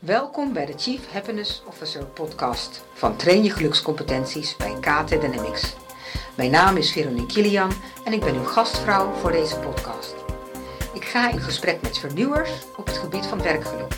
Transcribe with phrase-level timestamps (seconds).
[0.00, 5.74] Welkom bij de Chief Happiness Officer podcast van Train je gelukscompetenties bij KT Dynamics.
[6.36, 7.72] Mijn naam is Veronique Kilian
[8.04, 10.14] en ik ben uw gastvrouw voor deze podcast.
[10.94, 13.92] Ik ga in gesprek met vernieuwers op het gebied van werkgeluk.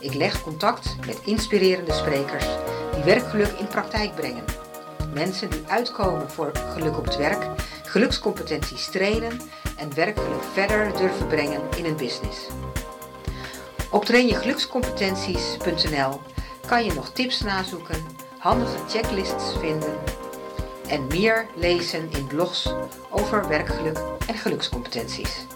[0.00, 2.46] Ik leg contact met inspirerende sprekers
[2.94, 4.44] die werkgeluk in praktijk brengen.
[5.14, 7.46] Mensen die uitkomen voor geluk op het werk,
[7.84, 9.40] gelukscompetenties trainen
[9.76, 12.46] en werkgeluk verder durven brengen in een business.
[13.90, 16.20] Op trainjegelukscompetenties.nl
[16.66, 18.04] kan je nog tips nazoeken,
[18.38, 19.98] handige checklists vinden
[20.88, 22.72] en meer lezen in blogs
[23.10, 25.46] over werkgeluk en gelukscompetenties.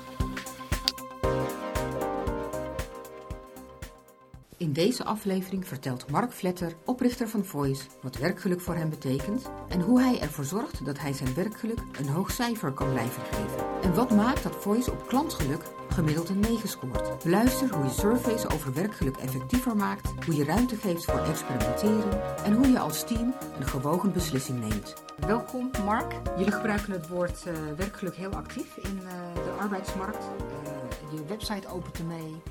[4.65, 9.81] In deze aflevering vertelt Mark Vletter, oprichter van Voice, wat werkgeluk voor hem betekent en
[9.81, 13.83] hoe hij ervoor zorgt dat hij zijn werkgeluk een hoog cijfer kan blijven geven.
[13.83, 17.23] En wat maakt dat Voice op klantgeluk gemiddeld een 9 scoort.
[17.23, 22.53] Beluister hoe je surveys over werkgeluk effectiever maakt, hoe je ruimte geeft voor experimenteren en
[22.53, 24.95] hoe je als team een gewogen beslissing neemt.
[25.27, 26.13] Welkom Mark.
[26.37, 30.25] Jullie gebruiken het woord uh, werkgeluk heel actief in uh, de arbeidsmarkt.
[30.25, 32.43] Uh, je website opent ermee.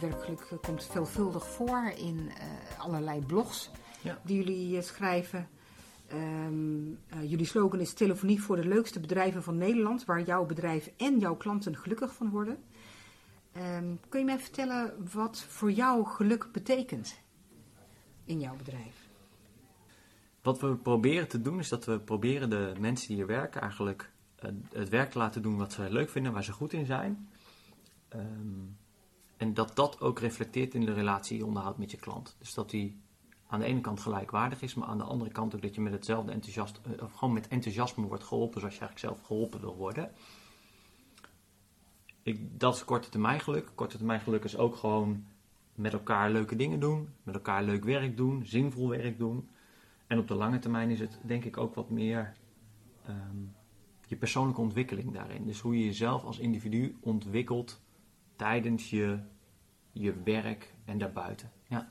[0.00, 2.30] Werkgeluk komt veelvuldig voor in
[2.78, 3.70] allerlei blogs
[4.02, 4.18] ja.
[4.24, 5.48] die jullie schrijven.
[6.12, 10.90] Um, uh, jullie slogan is telefonie voor de leukste bedrijven van Nederland, waar jouw bedrijf
[10.96, 12.58] en jouw klanten gelukkig van worden.
[13.56, 17.20] Um, kun je mij vertellen wat voor jou geluk betekent
[18.24, 19.08] in jouw bedrijf?
[20.42, 24.10] Wat we proberen te doen is dat we proberen de mensen die hier werken eigenlijk
[24.72, 27.28] het werk te laten doen wat ze leuk vinden, waar ze goed in zijn.
[28.14, 28.76] Um,
[29.36, 32.36] en dat dat ook reflecteert in de relatie die je onderhoudt met je klant.
[32.38, 33.00] Dus dat die
[33.46, 35.92] aan de ene kant gelijkwaardig is, maar aan de andere kant ook dat je met
[35.92, 39.76] hetzelfde enthousiast, eh, of gewoon met enthousiasme wordt geholpen zoals je eigenlijk zelf geholpen wil
[39.76, 40.10] worden.
[42.22, 43.72] Ik, dat is korte termijn geluk.
[43.74, 45.24] Korte termijn geluk is ook gewoon
[45.74, 49.48] met elkaar leuke dingen doen, met elkaar leuk werk doen, zinvol werk doen.
[50.06, 52.36] En op de lange termijn is het denk ik ook wat meer
[53.08, 53.54] um,
[54.06, 55.46] je persoonlijke ontwikkeling daarin.
[55.46, 57.80] Dus hoe je jezelf als individu ontwikkelt
[58.36, 59.18] tijdens je,
[59.92, 61.52] je werk en daarbuiten.
[61.66, 61.88] Ja.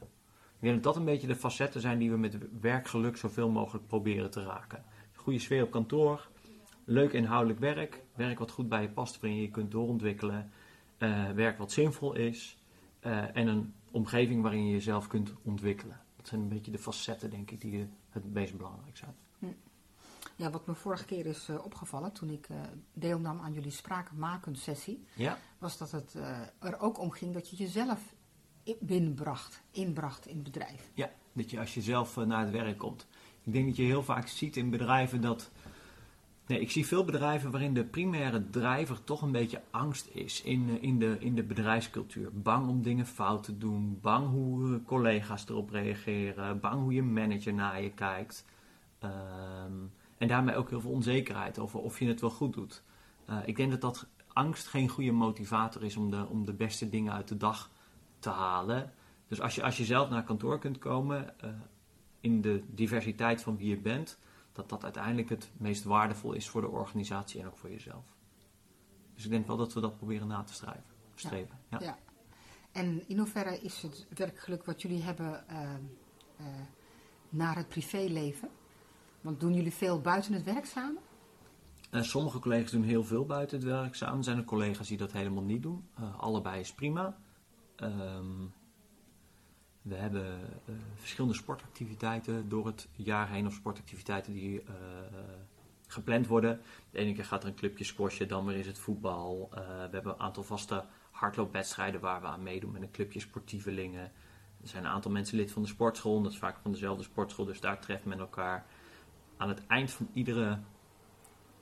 [0.56, 3.88] Ik denk dat dat een beetje de facetten zijn die we met werkgeluk zoveel mogelijk
[3.88, 4.84] proberen te raken.
[5.14, 6.30] Goede sfeer op kantoor,
[6.84, 10.52] leuk inhoudelijk werk, werk wat goed bij je past, waarin je je kunt doorontwikkelen,
[11.00, 12.58] uh, werk wat zinvol is
[13.02, 16.02] uh, en een omgeving waarin je jezelf kunt ontwikkelen.
[16.16, 19.16] Dat zijn een beetje de facetten, denk ik, die het meest belangrijk zijn.
[20.36, 22.58] Ja, wat me vorige keer is uh, opgevallen toen ik uh,
[22.94, 25.38] deelnam aan jullie spraakmakend sessie, ja.
[25.58, 28.16] was dat het uh, er ook om ging dat je jezelf
[28.80, 30.92] binnenbracht, inbracht in het bedrijf.
[30.94, 33.08] Ja, dat je als je zelf eh, naar het werk komt.
[33.44, 35.52] Ik denk dat je heel vaak ziet in bedrijven dat.
[36.48, 40.70] Nee, ik zie veel bedrijven waarin de primaire drijver toch een beetje angst is in,
[40.70, 42.30] eh, in, de, in de bedrijfscultuur.
[42.34, 47.04] Bang om dingen fout te doen, bang hoe eh, collega's erop reageren, bang hoe je
[47.04, 48.46] manager naar je kijkt.
[49.04, 52.84] Um, en daarmee ook heel veel onzekerheid over of je het wel goed doet.
[53.30, 56.90] Uh, ik denk dat dat angst geen goede motivator is om de, om de beste
[56.90, 57.70] dingen uit de dag
[58.20, 58.94] te halen.
[59.28, 61.50] Dus als je, als je zelf naar kantoor kunt komen uh,
[62.20, 64.18] in de diversiteit van wie je bent,
[64.52, 68.04] dat dat uiteindelijk het meest waardevol is voor de organisatie en ook voor jezelf.
[69.14, 70.84] Dus ik denk wel dat we dat proberen na te strijven,
[71.16, 71.60] streven.
[71.70, 71.80] Ja.
[71.82, 71.98] ja.
[72.72, 75.62] En in hoeverre is het werkgeluk wat jullie hebben uh,
[76.40, 76.46] uh,
[77.30, 78.50] naar het privéleven?
[79.26, 81.02] Want doen jullie veel buiten het werk samen?
[81.92, 84.24] sommige collega's doen heel veel buiten het werk samen.
[84.24, 85.88] Zijn er collega's die dat helemaal niet doen.
[86.18, 87.18] allebei is prima.
[87.84, 88.54] Um,
[89.82, 94.64] we hebben uh, verschillende sportactiviteiten door het jaar heen, of sportactiviteiten die
[95.88, 96.62] gepland worden.
[96.92, 99.50] De ene keer gaat er een clubje squashen, dan weer is het voetbal.
[99.52, 104.12] We hebben een aantal vaste hardloopwedstrijden waar we aan meedoen met een clubje sportievelingen.
[104.62, 107.46] Er zijn een aantal mensen lid van de sportschool, dat is vaak van dezelfde sportschool,
[107.46, 108.66] dus daar treft men elkaar.
[109.38, 110.60] Aan het eind van iedere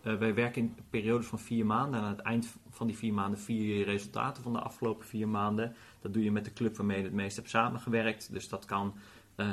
[0.04, 2.00] uh, wij werken in periodes van vier maanden.
[2.00, 5.28] En aan het eind van die vier maanden vier je resultaten van de afgelopen vier
[5.28, 5.76] maanden.
[6.02, 8.32] Dat doe je met de club waarmee je het meest hebt samengewerkt.
[8.32, 8.94] Dus dat kan
[9.36, 9.48] uh,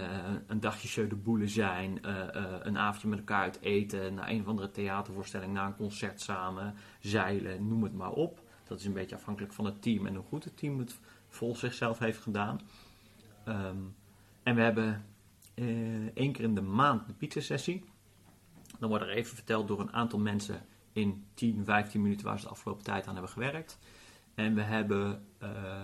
[0.46, 2.24] een dagje show de boele zijn, uh,
[2.62, 6.74] een avondje met elkaar uit eten, naar een of andere theatervoorstelling, naar een concert samen,
[7.00, 8.42] zeilen, noem het maar op.
[8.64, 11.56] Dat is een beetje afhankelijk van het team en hoe goed het team het vol
[11.56, 12.60] zichzelf heeft gedaan.
[13.48, 13.94] Um,
[14.42, 15.04] en we hebben
[16.14, 17.84] één keer in de maand de pizza sessie.
[18.80, 22.44] Dan wordt er even verteld door een aantal mensen in 10, 15 minuten waar ze
[22.44, 23.78] de afgelopen tijd aan hebben gewerkt.
[24.34, 25.82] En we hebben uh,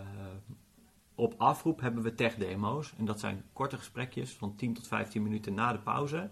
[1.15, 2.95] op afroep hebben we tech-demo's.
[2.99, 6.31] En dat zijn korte gesprekjes van 10 tot 15 minuten na de pauze.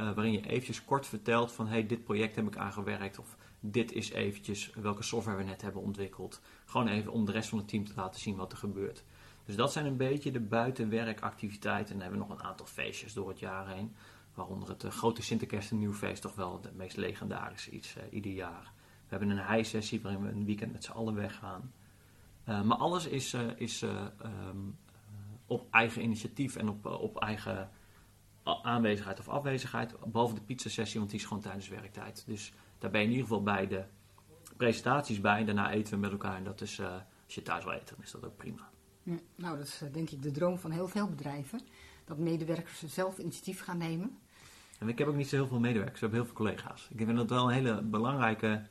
[0.00, 3.18] Uh, waarin je eventjes kort vertelt van hey, dit project heb ik aangewerkt.
[3.18, 6.40] Of dit is eventjes welke software we net hebben ontwikkeld.
[6.64, 9.04] Gewoon even om de rest van het team te laten zien wat er gebeurt.
[9.44, 11.92] Dus dat zijn een beetje de buitenwerkactiviteiten.
[11.92, 13.94] En dan hebben we nog een aantal feestjes door het jaar heen.
[14.34, 18.32] Waaronder het uh, grote Sinterkerst en Nieuwfeest toch wel het meest legendarische iets uh, ieder
[18.32, 18.72] jaar.
[19.08, 21.72] We hebben een high-sessie waarin we een weekend met z'n allen weggaan.
[22.48, 24.78] Uh, maar alles is, is um,
[25.46, 27.70] op eigen initiatief en op, op eigen
[28.62, 29.94] aanwezigheid of afwezigheid.
[30.04, 32.22] Behalve de pizza-sessie, want die is gewoon tijdens werktijd.
[32.26, 33.84] Dus daar ben je in ieder geval bij de
[34.56, 35.44] presentaties bij.
[35.44, 36.36] Daarna eten we met elkaar.
[36.36, 36.80] En dat is,
[37.24, 38.70] als je thuis wil eten, dan is dat ook prima.
[39.34, 41.60] Nou, dat is denk ik de droom van heel veel bedrijven.
[42.10, 44.18] Dat medewerkers zelf initiatief gaan nemen.
[44.78, 46.88] En ik heb ook niet zo heel veel medewerkers, ik heb heel veel collega's.
[46.92, 48.62] Ik vind dat wel een hele belangrijke,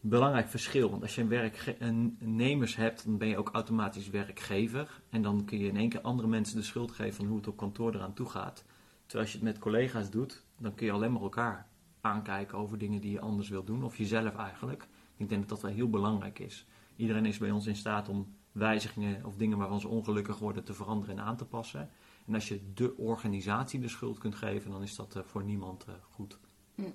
[0.00, 0.90] belangrijk verschil.
[0.90, 5.00] Want als je werknemers hebt, dan ben je ook automatisch werkgever.
[5.10, 7.48] En dan kun je in één keer andere mensen de schuld geven van hoe het
[7.48, 8.64] op kantoor eraan toe gaat.
[9.02, 11.66] Terwijl als je het met collega's doet, dan kun je alleen maar elkaar
[12.00, 13.84] aankijken over dingen die je anders wil doen.
[13.84, 14.88] Of jezelf eigenlijk.
[15.16, 16.66] Ik denk dat dat wel heel belangrijk is.
[16.96, 20.74] Iedereen is bij ons in staat om wijzigingen of dingen waarvan ze ongelukkig worden te
[20.74, 21.90] veranderen en aan te passen.
[22.26, 25.84] En als je de organisatie de schuld kunt geven, dan is dat uh, voor niemand
[25.88, 26.38] uh, goed.
[26.74, 26.92] Mm.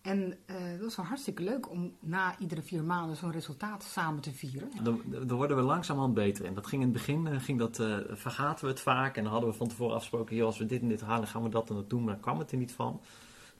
[0.00, 4.20] En uh, dat is wel hartstikke leuk om na iedere vier maanden zo'n resultaat samen
[4.20, 4.70] te vieren.
[5.26, 6.54] Daar worden we langzamerhand beter in.
[6.54, 7.76] Dat ging in het begin, ging dat,
[8.18, 9.16] vergaten we het vaak.
[9.16, 11.42] En dan hadden we van tevoren afgesproken, joh, als we dit en dit halen, gaan
[11.42, 12.04] we dat en dat doen.
[12.04, 13.00] Maar dan kwam het er niet van.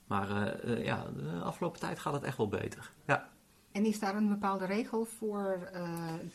[0.07, 2.91] Maar ja, de afgelopen tijd gaat het echt wel beter.
[3.05, 3.29] Ja.
[3.75, 5.89] En is daar een bepaalde regel voor uh,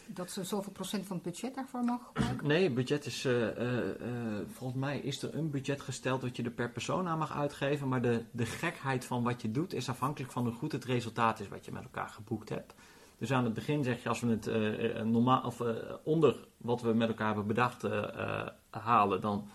[0.07, 2.47] dat ze zoveel procent van het budget daarvoor mogen gebruiken?
[2.47, 3.79] Nee, budget is, uh, uh,
[4.53, 7.89] volgens mij is er een budget gesteld dat je er per persoon aan mag uitgeven.
[7.89, 11.41] Maar de, de gekheid van wat je doet is afhankelijk van hoe goed het resultaat
[11.41, 12.75] is wat je met elkaar geboekt hebt.
[13.19, 15.63] Dus aan het begin zeg je, als we het normaal, of,
[16.05, 17.85] onder wat we met elkaar hebben bedacht
[18.71, 19.49] halen, dan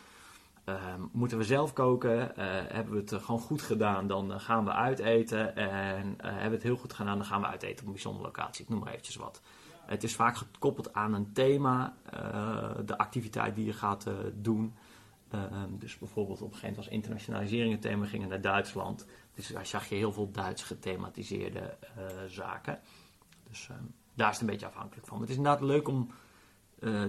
[0.66, 2.18] Ehm, moeten we zelf koken?
[2.18, 4.08] Uh, hebben we het gewoon goed gedaan?
[4.08, 5.56] Dan uh, gaan we uiteten.
[5.56, 7.18] En uh, hebben we het heel goed gedaan?
[7.18, 8.64] Dan gaan we uiteten op een bijzondere locatie.
[8.64, 9.42] Ik noem maar eventjes wat.
[9.86, 11.96] Het is vaak gekoppeld aan een thema,
[12.86, 14.74] de activiteit die je gaat doen.
[15.30, 19.06] Ehm, dus bijvoorbeeld op een gegeven moment was internationalisering het thema, gingen naar Duitsland.
[19.34, 21.78] Dus daar zag je heel veel Duits gethematiseerde
[22.28, 22.80] zaken.
[23.48, 23.84] Dus ehm,
[24.14, 25.22] daar is het een beetje afhankelijk van.
[25.22, 26.12] het is inderdaad leuk om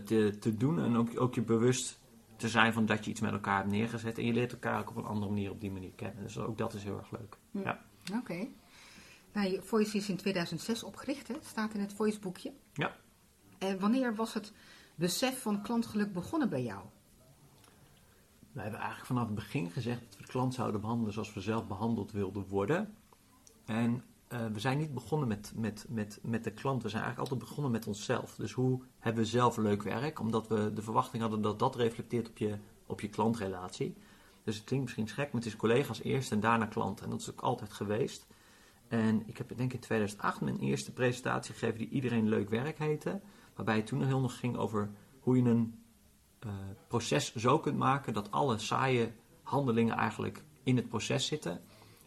[0.04, 1.98] te, te doen en ook, ook je bewust
[2.36, 4.18] te zijn van dat je iets met elkaar hebt neergezet.
[4.18, 6.22] En je leert elkaar ook op een andere manier op die manier kennen.
[6.22, 7.36] Dus ook dat is heel erg leuk.
[7.50, 7.58] Hm.
[7.58, 7.84] Ja.
[8.08, 8.18] Oké.
[8.18, 8.50] Okay.
[9.32, 11.34] Nou, Voice is in 2006 opgericht, hè?
[11.40, 12.52] staat in het Voice boekje.
[12.72, 12.96] Ja.
[13.58, 14.52] En wanneer was het
[14.94, 16.84] besef van klantgeluk begonnen bij jou?
[18.52, 21.40] We hebben eigenlijk vanaf het begin gezegd dat we de klant zouden behandelen zoals we
[21.40, 22.94] zelf behandeld wilden worden.
[23.64, 27.31] En uh, we zijn niet begonnen met, met, met, met de klant, we zijn eigenlijk
[27.31, 28.34] altijd begonnen met onszelf.
[28.34, 30.20] Dus hoe hebben we zelf leuk werk?
[30.20, 32.56] Omdat we de verwachting hadden dat dat reflecteert op je,
[32.87, 33.96] op je klantrelatie.
[34.44, 37.05] Dus het klinkt misschien gek, maar het is collega's eerst en daarna klanten.
[37.05, 38.26] En dat is ook altijd geweest.
[38.88, 42.78] En ik heb denk ik in 2008 mijn eerste presentatie gegeven die Iedereen Leuk Werk
[42.78, 43.20] heette.
[43.55, 44.90] Waarbij het toen heel nog ging over
[45.20, 45.75] hoe je een
[46.46, 46.52] uh,
[46.88, 49.12] proces zo kunt maken dat alle saaie
[49.43, 51.61] handelingen eigenlijk in het proces zitten.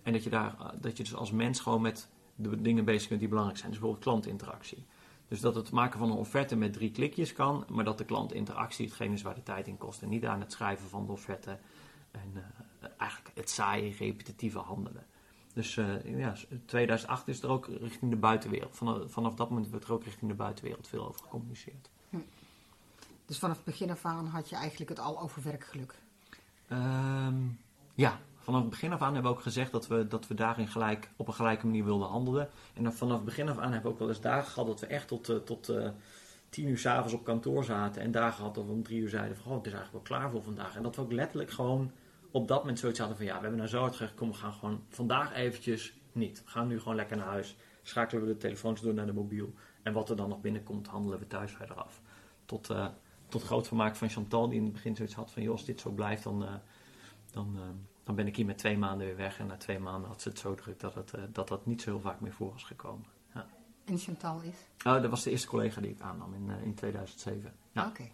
[0.10, 3.08] En dat je, daar, eh, dat je dus als mens gewoon met de dingen bezig
[3.08, 3.72] bent die belangrijk zijn.
[3.72, 4.86] Dus bijvoorbeeld klantinteractie.
[5.28, 8.86] Dus dat het maken van een offerte met drie klikjes kan, maar dat de klantinteractie
[8.86, 10.02] hetgeen is waar de tijd in kost.
[10.02, 11.58] En niet aan het schrijven van de offerte
[12.12, 15.06] en uh, eigenlijk het saaie, repetitieve handelen.
[15.54, 16.36] Dus uh, ja,
[16.66, 18.76] 2008 is er ook richting de buitenwereld.
[18.76, 21.90] Vanaf, vanaf dat moment werd er ook richting de buitenwereld veel over gecommuniceerd.
[22.10, 22.18] Hm.
[23.26, 26.00] Dus vanaf het begin af aan had je eigenlijk het al over werkgeluk?
[26.72, 27.60] Um,
[27.96, 30.68] ja, vanaf het begin af aan hebben we ook gezegd dat we, dat we daarin
[30.68, 32.50] gelijk, op een gelijke manier wilden handelen.
[32.74, 34.86] En vanaf het begin af aan hebben we ook wel eens dagen gehad dat we
[34.86, 35.90] echt tot, uh, tot uh,
[36.50, 38.02] tien uur s'avonds op kantoor zaten.
[38.02, 40.32] En dagen dat we om drie uur zeiden van, oh, het is eigenlijk wel klaar
[40.32, 40.76] voor vandaag.
[40.76, 41.92] En dat we ook letterlijk gewoon
[42.32, 44.54] op dat moment zoiets hadden van, ja, we hebben nou zo hard gekomen, we gaan
[44.54, 46.44] gewoon vandaag eventjes niet.
[46.44, 47.56] We gaan nu gewoon lekker naar huis.
[47.82, 49.54] Schakelen we de telefoons door naar de mobiel.
[49.84, 52.02] En wat er dan nog binnenkomt, handelen we thuis verder af.
[52.46, 52.88] Tot, uh,
[53.28, 55.80] tot groot vermaak van Chantal, die in het begin zoiets had van, joh, als dit
[55.80, 56.46] zo blijft, dan...
[57.32, 57.58] dan
[58.10, 59.40] dan ben ik hier met twee maanden weer weg.
[59.40, 61.82] En na twee maanden had ze het zo druk dat het, uh, dat, dat niet
[61.82, 63.06] zo heel vaak meer voor was gekomen.
[63.34, 63.46] Ja.
[63.86, 64.86] En Chantal is?
[64.86, 67.54] Oh, dat was de eerste collega die ik aannam in, uh, in 2007.
[67.72, 67.88] Ja.
[67.88, 68.10] Oké.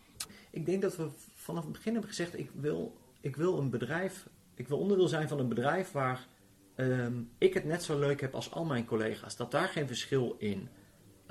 [0.49, 4.29] Ik denk dat we vanaf het begin hebben gezegd: ik wil, ik wil een bedrijf,
[4.53, 6.27] ik wil onderdeel zijn van een bedrijf waar
[6.75, 9.35] um, ik het net zo leuk heb als al mijn collega's.
[9.35, 10.69] Dat daar geen verschil in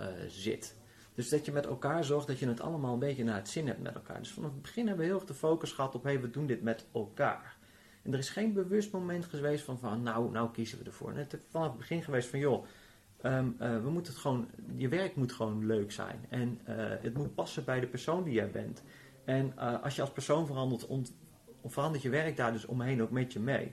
[0.00, 0.76] uh, zit.
[1.14, 3.66] Dus dat je met elkaar zorgt dat je het allemaal een beetje naar het zin
[3.66, 4.18] hebt met elkaar.
[4.18, 6.30] Dus vanaf het begin hebben we heel erg de focus gehad op: hé, hey, we
[6.30, 7.62] doen dit met elkaar.
[8.04, 11.12] En er is geen bewust moment geweest van, van nou, nou kiezen we ervoor.
[11.12, 12.64] het is vanaf het begin geweest van, joh,
[13.23, 16.26] um, uh, we moeten het gewoon, je werk moet gewoon leuk zijn.
[16.28, 18.82] En uh, het moet passen bij de persoon die jij bent.
[19.25, 21.14] En uh, als je als persoon verandert, ont,
[21.64, 23.73] verandert je werk daar dus omheen ook met je mee.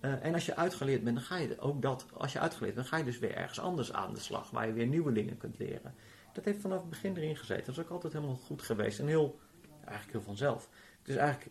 [0.00, 2.98] en als je uitgeleerd bent, dan ga je ook dat, als je uitgeleerd bent, dan
[2.98, 5.58] ga je dus weer ergens anders aan de slag, waar je weer nieuwe dingen kunt
[5.58, 5.94] leren.
[6.32, 7.64] Dat heeft vanaf het begin erin gezeten.
[7.64, 8.98] Dat is ook altijd helemaal goed geweest.
[8.98, 9.38] En heel,
[9.84, 10.68] eigenlijk heel vanzelf.
[11.02, 11.50] Dus eigenlijk,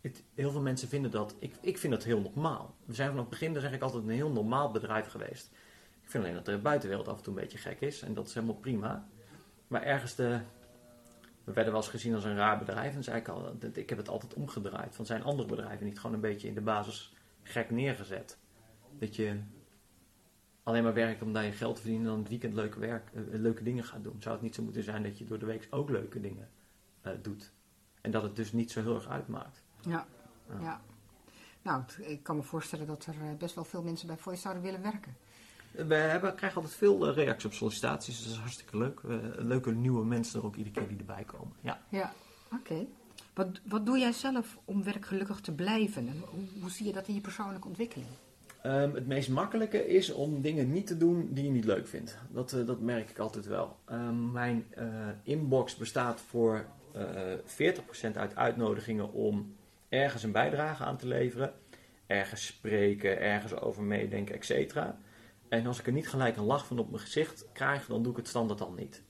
[0.00, 2.74] het, heel veel mensen vinden dat, ik, ik vind dat heel normaal.
[2.84, 5.50] We zijn vanaf het begin, zeg ik altijd, een heel normaal bedrijf geweest.
[6.02, 8.02] Ik vind alleen dat de buitenwereld af en toe een beetje gek is.
[8.02, 9.08] En dat is helemaal prima.
[9.68, 10.40] Maar ergens de,
[11.44, 12.94] we werden wel eens gezien als een raar bedrijf.
[12.94, 14.94] En zei ik al, ik heb het altijd omgedraaid.
[14.94, 17.12] Van zijn andere bedrijven niet gewoon een beetje in de basis
[17.42, 18.38] gek neergezet.
[18.98, 19.40] Dat je
[20.62, 23.10] alleen maar werkt om daar je geld te verdienen en dan het weekend leuke, werk,
[23.14, 24.16] eh, leuke dingen gaat doen.
[24.22, 26.48] Zou het niet zo moeten zijn dat je door de week ook leuke dingen
[27.06, 27.52] uh, doet?
[28.00, 29.62] En dat het dus niet zo heel erg uitmaakt.
[29.80, 30.06] Ja,
[30.48, 30.60] ja.
[30.60, 30.80] ja.
[31.62, 34.62] Nou, ik kan me voorstellen dat er eh, best wel veel mensen bij Voice zouden
[34.62, 35.16] willen werken.
[35.70, 39.00] We hebben, krijgen altijd veel reacties op sollicitaties, dus dat is hartstikke leuk.
[39.36, 41.56] leuke nieuwe mensen er ook iedere keer die erbij komen.
[41.60, 42.12] Ja, ja
[42.52, 42.86] oké.
[43.34, 46.08] Wat, wat doe jij zelf om werkgelukkig te blijven?
[46.08, 48.08] En hoe, hoe zie je dat in je persoonlijke ontwikkeling?
[48.66, 52.18] Um, het meest makkelijke is om dingen niet te doen die je niet leuk vindt.
[52.30, 53.76] Dat, uh, dat merk ik altijd wel.
[53.92, 54.84] Um, mijn uh,
[55.22, 56.64] inbox bestaat voor
[56.96, 57.38] uh, eh,
[58.12, 59.54] 40% uit uitnodigingen om
[59.88, 61.52] ergens een bijdrage aan te leveren.
[62.06, 64.76] Ergens spreken, ergens over meedenken, etc.
[65.48, 68.12] En als ik er niet gelijk een lach van op mijn gezicht krijg, dan doe
[68.12, 69.02] ik het standaard al niet.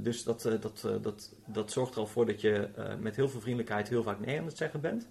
[0.00, 2.70] dus dat, dat, dat, dat zorgt er al voor dat je
[3.00, 5.08] met heel veel vriendelijkheid heel vaak nee aan het zeggen bent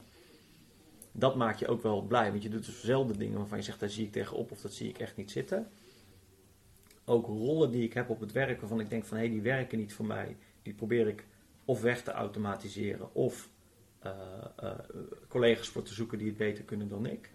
[1.18, 2.32] dat maakt je ook wel blij.
[2.32, 4.74] Want je doet dus dezelfde dingen waarvan je zegt, daar zie ik tegenop of dat
[4.74, 5.68] zie ik echt niet zitten.
[7.06, 9.42] Ook rollen die ik heb op het werk waarvan ik denk van hé, hey, die
[9.42, 10.38] werken niet voor mij.
[10.62, 11.26] Die probeer ik
[11.66, 13.50] of weg te automatiseren of
[14.06, 14.72] uh,
[15.28, 17.32] collega's voor te zoeken die het beter kunnen dan ik.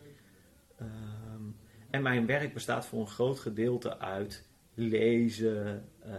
[0.80, 1.56] Um,
[1.90, 6.12] en mijn werk bestaat voor een groot gedeelte uit lezen, uh,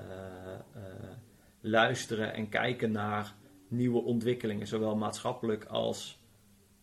[1.62, 3.36] luisteren en kijken naar
[3.68, 6.20] nieuwe ontwikkelingen, zowel maatschappelijk als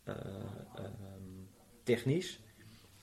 [0.09, 0.15] uh,
[1.83, 2.41] technisch.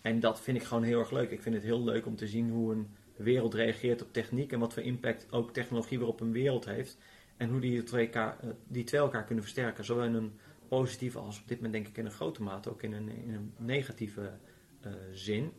[0.02, 1.32] En dat vind ik gewoon heel erg leuk.
[1.32, 4.60] Ik vind het heel leuk om te zien hoe een wereld reageert op techniek en
[4.60, 6.98] wat voor impact ook technologie weer op een wereld heeft.
[7.38, 9.86] En hoe die twee, elkaar, eh, die twee elkaar kunnen versterken.
[9.86, 10.40] Zowel in een
[10.78, 13.34] positieve als op dit moment denk ik in een grote mate ook in een, in
[13.34, 14.32] een negatieve
[14.86, 15.52] uh, zin.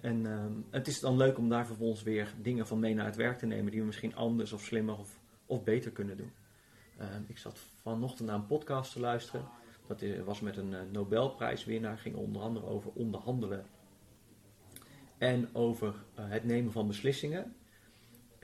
[0.00, 3.16] En uh, het is dan leuk om daar vervolgens weer dingen van mee naar het
[3.16, 6.32] werk te nemen die we misschien anders of slimmer of, of beter kunnen doen.
[7.00, 9.44] Uh, ik zat vanochtend naar een podcast te luisteren
[9.86, 13.66] dat was met een eh, Nobelprijswinnaar, ging onder andere over onderhandelen
[15.18, 17.54] en over eh, het nemen van beslissingen.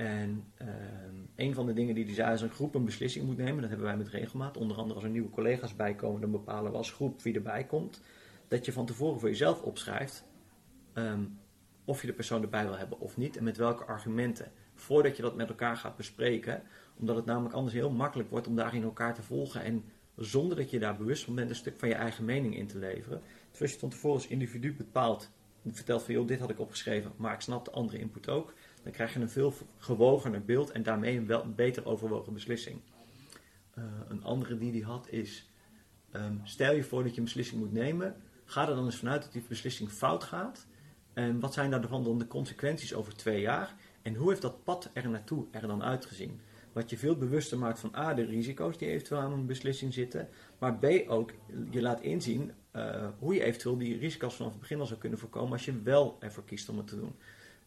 [0.00, 3.36] En ehm, een van de dingen die hij zei, als een groep een beslissing moet
[3.36, 6.70] nemen, dat hebben wij met regelmaat, onder andere als er nieuwe collega's bijkomen, dan bepalen
[6.70, 8.00] we als groep wie erbij komt,
[8.48, 10.24] dat je van tevoren voor jezelf opschrijft
[10.92, 11.24] ehm,
[11.84, 14.52] of je de persoon erbij wil hebben of niet en met welke argumenten.
[14.74, 16.62] Voordat je dat met elkaar gaat bespreken,
[16.98, 19.84] omdat het namelijk anders heel makkelijk wordt om daarin elkaar te volgen en
[20.16, 22.78] zonder dat je daar bewust van bent een stuk van je eigen mening in te
[22.78, 23.20] leveren.
[23.58, 25.30] Dus je van tevoren als individu bepaalt,
[25.66, 28.92] vertelt van joh, dit had ik opgeschreven, maar ik snap de andere input ook, dan
[28.92, 32.80] krijg je een veel gewogener beeld en daarmee een wel beter overwogen beslissing.
[33.78, 35.50] Uh, een andere die die had is,
[36.12, 39.22] um, stel je voor dat je een beslissing moet nemen, ga er dan eens vanuit
[39.22, 40.66] dat die beslissing fout gaat.
[41.12, 43.74] En wat zijn daarvan dan de consequenties over twee jaar?
[44.02, 46.40] En hoe heeft dat pad er naartoe er dan uitgezien?
[46.72, 50.28] Wat je veel bewuster maakt van A, de risico's die eventueel aan een beslissing zitten.
[50.58, 51.32] Maar B, ook
[51.70, 55.18] je laat inzien uh, hoe je eventueel die risico's vanaf het begin al zou kunnen
[55.18, 57.14] voorkomen als je wel ervoor kiest om het te doen.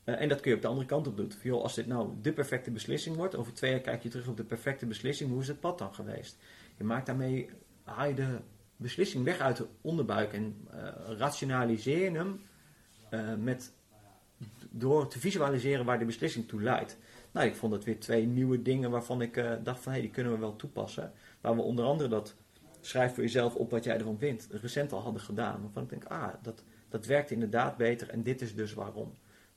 [0.05, 1.62] Uh, en dat kun je op de andere kant op doen.
[1.62, 4.43] Als dit nou de perfecte beslissing wordt, over twee jaar kijk je terug op de
[4.43, 6.38] perfecte beslissing, hoe is het pad dan geweest?
[6.77, 7.50] Je maakt daarmee,
[7.83, 8.39] haal de
[8.75, 12.41] beslissing weg uit de onderbuik en uh, rationaliseer hem
[13.43, 13.74] met,
[14.69, 16.98] door te visualiseren waar de beslissing toe leidt.
[17.31, 19.33] Nou, ik vond dat weer twee nieuwe dingen waarvan ik
[19.63, 21.12] dacht van hé, hey, die kunnen we wel toepassen.
[21.41, 22.36] Waar we onder andere dat
[22.81, 25.62] schrijf voor jezelf op wat jij ervan vindt, recent al hadden gedaan.
[25.62, 29.13] Waarvan ik denk, ah, dat, dat werkt inderdaad beter en dit is dus waarom.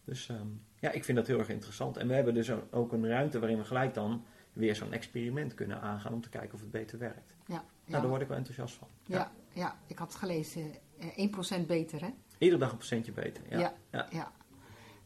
[0.07, 1.97] Dus um, ja, ik vind dat heel erg interessant.
[1.97, 5.81] En we hebben dus ook een ruimte waarin we gelijk dan weer zo'n experiment kunnen
[5.81, 7.35] aangaan om te kijken of het beter werkt.
[7.47, 8.89] Ja, nou, daar word ik wel enthousiast van.
[9.03, 9.79] Ja, ja, ja.
[9.87, 10.71] ik had gelezen,
[11.17, 12.11] uh, 1% beter hè?
[12.39, 13.75] Iedere dag een procentje beter, ja.
[13.91, 14.07] ja.
[14.11, 14.33] ja.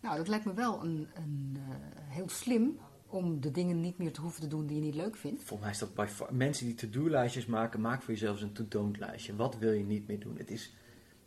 [0.00, 1.74] Nou, dat lijkt me wel een, een uh,
[2.08, 5.16] heel slim om de dingen niet meer te hoeven te doen die je niet leuk
[5.16, 5.42] vindt.
[5.42, 9.36] Volgens mij is dat bij mensen die to-do-lijstjes maken, maak voor jezelf een to-don't-lijstje.
[9.36, 10.36] Wat wil je niet meer doen?
[10.36, 10.74] Het is,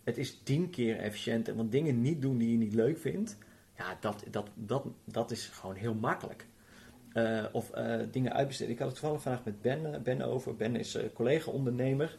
[0.04, 1.56] het is tien keer efficiënter.
[1.56, 3.38] Want dingen niet doen die je niet leuk vindt,
[3.78, 6.48] ja, dat, dat, dat, dat is gewoon heel makkelijk.
[7.14, 8.74] Uh, of uh, dingen uitbesteden.
[8.74, 10.56] Ik had het toevallig vandaag met Ben, ben over.
[10.56, 12.18] Ben is collega-ondernemer.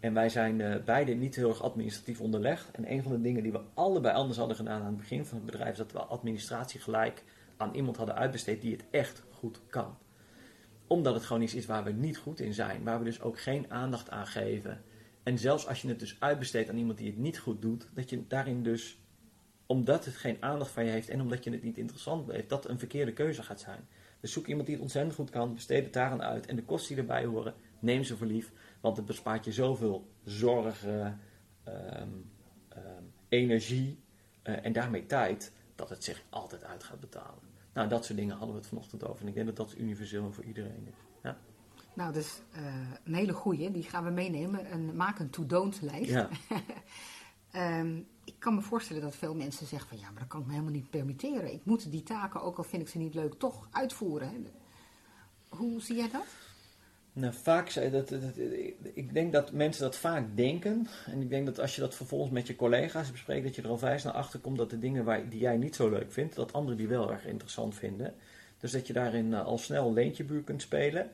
[0.00, 2.70] En wij zijn beide niet heel erg administratief onderlegd.
[2.70, 5.36] En een van de dingen die we allebei anders hadden gedaan aan het begin van
[5.36, 7.22] het bedrijf, is dat we administratie gelijk
[7.56, 9.96] aan iemand hadden uitbesteed die het echt goed kan.
[10.86, 13.40] Omdat het gewoon iets is waar we niet goed in zijn, waar we dus ook
[13.40, 14.82] geen aandacht aan geven.
[15.22, 18.10] En zelfs als je het dus uitbesteedt aan iemand die het niet goed doet, dat
[18.10, 18.98] je daarin dus
[19.66, 22.68] omdat het geen aandacht van je heeft en omdat je het niet interessant heeft, dat
[22.68, 23.86] een verkeerde keuze gaat zijn.
[24.20, 26.94] Dus zoek iemand die het ontzettend goed kan, besteed het daaraan uit en de kosten
[26.94, 31.08] die erbij horen, neem ze voor lief, want het bespaart je zoveel zorg, uh,
[33.28, 33.98] energie
[34.44, 37.42] uh, en daarmee tijd, dat het zich altijd uit gaat betalen.
[37.72, 40.32] Nou, dat soort dingen hadden we het vanochtend over en ik denk dat dat universeel
[40.32, 40.94] voor iedereen is.
[41.22, 41.36] Ja.
[41.94, 46.10] Nou, dus uh, een hele goeie, die gaan we meenemen en maak een to-don't lijst.
[46.10, 46.28] Ja.
[47.80, 50.46] um, ik kan me voorstellen dat veel mensen zeggen van ja, maar dat kan ik
[50.46, 51.52] me helemaal niet permitteren.
[51.52, 54.28] Ik moet die taken, ook al vind ik ze niet leuk, toch uitvoeren.
[54.28, 54.36] Hè?
[55.48, 56.26] Hoe zie jij dat?
[57.12, 58.36] Nou, vaak dat, dat,
[58.94, 60.86] ik denk dat mensen dat vaak denken.
[61.06, 63.68] En ik denk dat als je dat vervolgens met je collega's bespreekt, dat je er
[63.68, 66.34] al vijf naar achter komt dat de dingen waar, die jij niet zo leuk vindt,
[66.34, 68.14] dat anderen die wel erg interessant vinden.
[68.58, 71.10] Dus dat je daarin uh, al snel leentjebuur kunt spelen.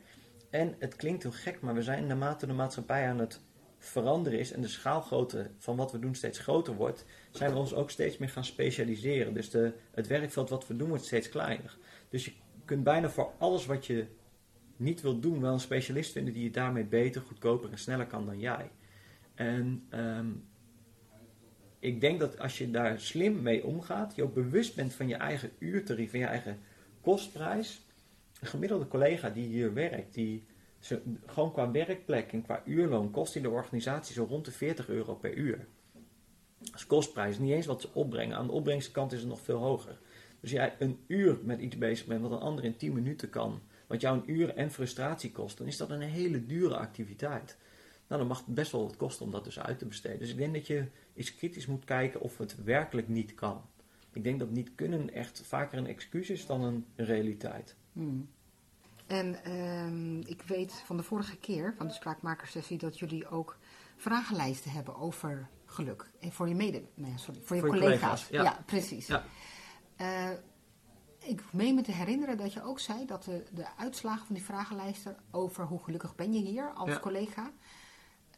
[0.50, 3.40] En het klinkt heel gek, maar we zijn naarmate de maatschappij aan het
[3.82, 7.74] veranderen is en de schaalgrootte van wat we doen steeds groter wordt, zijn we ons
[7.74, 9.34] ook steeds meer gaan specialiseren.
[9.34, 11.76] Dus de, het werkveld wat we doen wordt steeds kleiner.
[12.08, 12.32] Dus je
[12.64, 14.06] kunt bijna voor alles wat je
[14.76, 18.26] niet wilt doen, wel een specialist vinden die je daarmee beter, goedkoper en sneller kan
[18.26, 18.70] dan jij.
[19.34, 20.44] En um,
[21.78, 25.14] ik denk dat als je daar slim mee omgaat, je ook bewust bent van je
[25.14, 26.58] eigen uurtarief, van je eigen
[27.00, 27.82] kostprijs.
[28.40, 30.44] Een gemiddelde collega die hier werkt, die
[31.26, 35.14] gewoon qua werkplek en qua uurloon kost in de organisatie zo rond de 40 euro
[35.14, 35.66] per uur.
[36.74, 38.36] Is kostprijs, niet eens wat ze opbrengen.
[38.36, 39.98] Aan de opbrengskant is het nog veel hoger.
[40.40, 43.60] Dus jij een uur met iets bezig bent wat een ander in 10 minuten kan,
[43.86, 47.56] wat jou een uur en frustratie kost, dan is dat een hele dure activiteit.
[48.06, 50.18] Nou, dan mag het best wel wat kosten om dat dus uit te besteden.
[50.18, 50.84] Dus ik denk dat je
[51.14, 53.62] iets kritisch moet kijken of het werkelijk niet kan.
[54.12, 57.76] Ik denk dat niet kunnen echt vaker een excuus is dan een realiteit.
[57.92, 58.28] Hmm.
[59.10, 63.56] En uh, ik weet van de vorige keer, van de spraakmakersessie, dat jullie ook
[63.96, 66.10] vragenlijsten hebben over geluk.
[66.20, 68.28] En voor je mede, nee, sorry, voor je, collega's.
[68.28, 68.62] ja.
[68.66, 69.06] precies.
[69.06, 69.24] Ja.
[70.00, 70.30] Uh,
[71.18, 74.44] ik meen me te herinneren dat je ook zei dat de, de uitslagen van die
[74.44, 77.50] vragenlijsten over hoe gelukkig ben je hier als collega,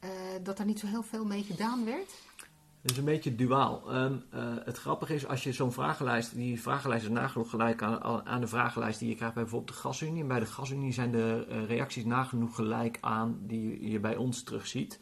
[0.04, 0.10] uh,
[0.42, 2.10] dat er niet zo heel veel mee gedaan werd.
[2.82, 3.94] Is een beetje duaal.
[3.94, 8.26] Um, uh, het grappige is, als je zo'n vragenlijst, die vragenlijst is nagenoeg gelijk aan,
[8.26, 10.22] aan de vragenlijst die je krijgt bij bijvoorbeeld de gasunie.
[10.22, 14.42] En bij de gasunie zijn de uh, reacties nagenoeg gelijk aan die je bij ons
[14.42, 15.00] terugziet.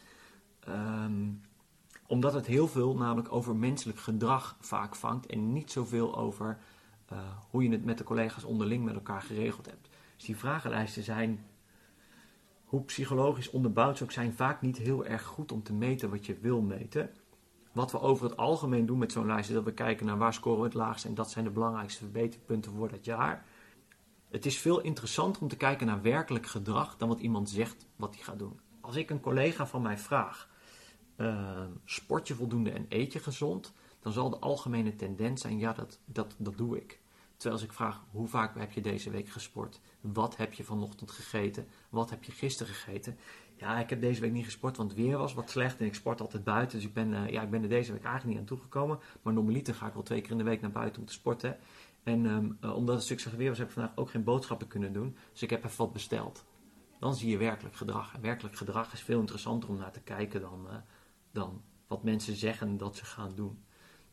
[0.69, 1.41] Um,
[2.07, 6.57] omdat het heel veel namelijk over menselijk gedrag vaak vangt en niet zoveel over
[7.11, 9.89] uh, hoe je het met de collega's onderling met elkaar geregeld hebt.
[10.15, 11.45] Dus die vragenlijsten zijn,
[12.65, 16.25] hoe psychologisch onderbouwd ze ook zijn, vaak niet heel erg goed om te meten wat
[16.25, 17.09] je wil meten.
[17.71, 20.33] Wat we over het algemeen doen met zo'n lijst is dat we kijken naar waar
[20.33, 23.45] scoren we het laagst en dat zijn de belangrijkste verbeterpunten voor dat jaar.
[24.29, 28.15] Het is veel interessanter om te kijken naar werkelijk gedrag dan wat iemand zegt wat
[28.15, 28.59] hij gaat doen.
[28.81, 30.49] Als ik een collega van mij vraag,
[31.17, 33.73] uh, sport je voldoende en eet je gezond?
[33.99, 36.99] Dan zal de algemene tendens zijn, ja dat, dat, dat doe ik.
[37.41, 39.79] Terwijl als ik vraag, hoe vaak heb je deze week gesport?
[40.01, 41.67] Wat heb je vanochtend gegeten?
[41.89, 43.17] Wat heb je gisteren gegeten?
[43.61, 45.95] Ja, ik heb deze week niet gesport, want het weer was wat slecht en ik
[45.95, 46.77] sport altijd buiten.
[46.77, 48.99] Dus ik ben, uh, ja, ik ben er deze week eigenlijk niet aan toegekomen.
[49.21, 51.57] Maar normaliter ga ik wel twee keer in de week naar buiten om te sporten.
[52.03, 54.93] En um, uh, omdat het stuk weer was, heb ik vandaag ook geen boodschappen kunnen
[54.93, 55.17] doen.
[55.31, 56.45] Dus ik heb even wat besteld.
[56.99, 58.15] Dan zie je werkelijk gedrag.
[58.15, 60.75] En werkelijk gedrag is veel interessanter om naar te kijken dan, uh,
[61.31, 63.63] dan wat mensen zeggen dat ze gaan doen.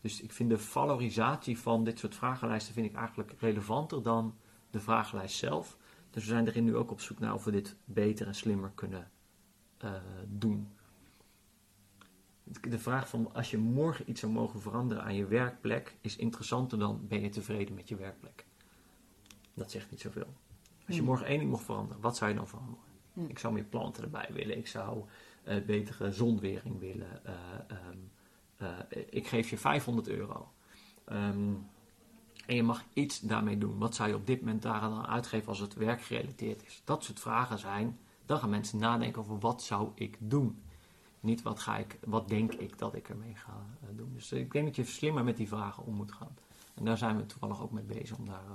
[0.01, 4.37] Dus ik vind de valorisatie van dit soort vragenlijsten vind ik eigenlijk relevanter dan
[4.71, 5.77] de vragenlijst zelf.
[6.11, 8.71] Dus we zijn erin nu ook op zoek naar of we dit beter en slimmer
[8.75, 9.11] kunnen
[9.85, 9.93] uh,
[10.29, 10.69] doen.
[12.61, 16.79] De vraag van als je morgen iets zou mogen veranderen aan je werkplek is interessanter
[16.79, 18.47] dan ben je tevreden met je werkplek.
[19.55, 20.35] Dat zegt niet zoveel.
[20.87, 21.05] Als je hmm.
[21.05, 22.85] morgen één ding mocht veranderen, wat zou je dan veranderen?
[23.13, 23.29] Hmm.
[23.29, 24.59] Ik zou meer planten erbij willen.
[24.59, 25.05] Ik zou
[25.45, 27.23] uh, betere zonwering willen.
[27.27, 27.33] Uh,
[27.89, 28.11] um,
[28.63, 30.53] uh, ik geef je 500 euro.
[31.13, 31.67] Um,
[32.47, 33.79] en je mag iets daarmee doen.
[33.79, 36.83] Wat zou je op dit moment daar dan uitgeven als het werkgerelateerd is?
[36.85, 40.63] Dat soort vragen zijn dan gaan mensen nadenken over wat zou ik doen.
[41.21, 44.13] Niet wat, ga ik, wat denk ik dat ik ermee ga uh, doen.
[44.15, 46.37] Dus ik denk dat je slimmer met die vragen om moet gaan.
[46.75, 48.53] En daar zijn we toevallig ook mee bezig om daar uh,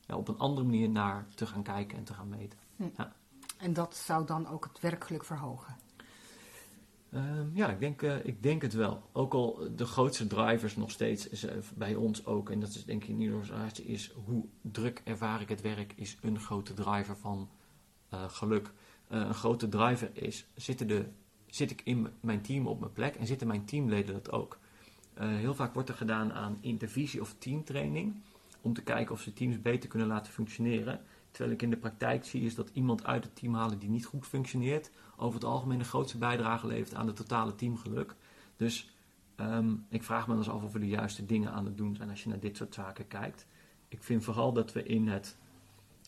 [0.00, 2.58] ja, op een andere manier naar te gaan kijken en te gaan meten.
[2.76, 2.88] Hm.
[2.96, 3.12] Ja.
[3.58, 5.76] En dat zou dan ook het werkgeluk verhogen?
[7.10, 9.02] Uh, ja, ik denk, uh, ik denk het wel.
[9.12, 13.02] Ook al de grootste drivers nog steeds is, bij ons ook, en dat is denk
[13.02, 17.16] ik in ieder geval is hoe druk ervaar ik het werk, is een grote driver
[17.16, 17.48] van
[18.10, 18.72] geluk.
[19.14, 21.04] Eh, een grote driver is, zitten de,
[21.46, 24.58] zit ik in mijn team op mijn plek en zitten mijn teamleden dat ook.
[25.20, 28.14] Uh, heel vaak wordt er gedaan aan intervisie of teamtraining
[28.60, 31.00] om te kijken of ze teams beter kunnen laten functioneren.
[31.30, 34.04] Terwijl ik in de praktijk zie is dat iemand uit het team halen die niet
[34.04, 38.14] goed functioneert, over het algemeen de grootste bijdrage levert aan het totale teamgeluk.
[38.56, 38.94] Dus
[39.36, 41.96] Ehm, ik vraag me dan eens af of we de juiste dingen aan het doen
[41.96, 43.46] zijn als je naar dit soort zaken kijkt.
[43.88, 45.36] Ik vind vooral dat we in het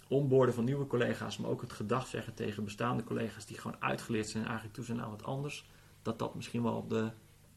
[0.09, 4.29] onboorden van nieuwe collega's, maar ook het gedag zeggen tegen bestaande collega's die gewoon uitgeleerd
[4.29, 5.71] zijn en eigenlijk toe zijn naar wat anders,
[6.03, 7.11] dat dat misschien wel de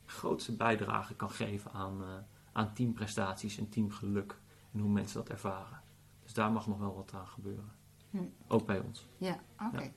[0.05, 2.07] grootste bijdrage kan geven aan, uh,
[2.51, 4.39] aan teamprestaties en teamgeluk
[4.73, 5.81] en hoe mensen dat ervaren.
[6.23, 7.71] Dus daar mag nog wel wat aan gebeuren.
[8.09, 8.17] Hm.
[8.47, 9.07] Ook bij ons.
[9.17, 9.39] Ja,
[9.73, 9.91] oké.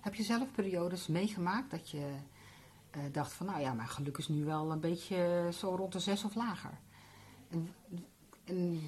[0.00, 2.14] Heb je zelf periodes meegemaakt dat je
[2.96, 5.98] uh, dacht van, nou ja, mijn geluk is nu wel een beetje zo rond de
[5.98, 6.78] zes of lager?
[7.48, 7.74] En,
[8.44, 8.80] en...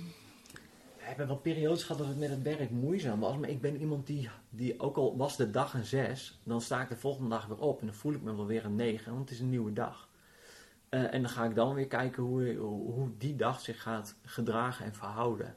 [1.06, 4.06] Hebben wel periodes gehad dat het met het werk moeizaam was, maar ik ben iemand
[4.06, 7.46] die, die ook al was de dag een zes, dan sta ik de volgende dag
[7.46, 9.50] weer op en dan voel ik me wel weer een negen, want het is een
[9.50, 10.08] nieuwe dag.
[10.90, 14.84] Uh, en dan ga ik dan weer kijken hoe, hoe die dag zich gaat gedragen
[14.84, 15.54] en verhouden.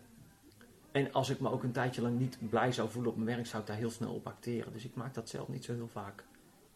[0.91, 3.47] En als ik me ook een tijdje lang niet blij zou voelen op mijn werk,
[3.47, 4.73] zou ik daar heel snel op acteren.
[4.73, 6.23] Dus ik maak dat zelf niet zo heel vaak,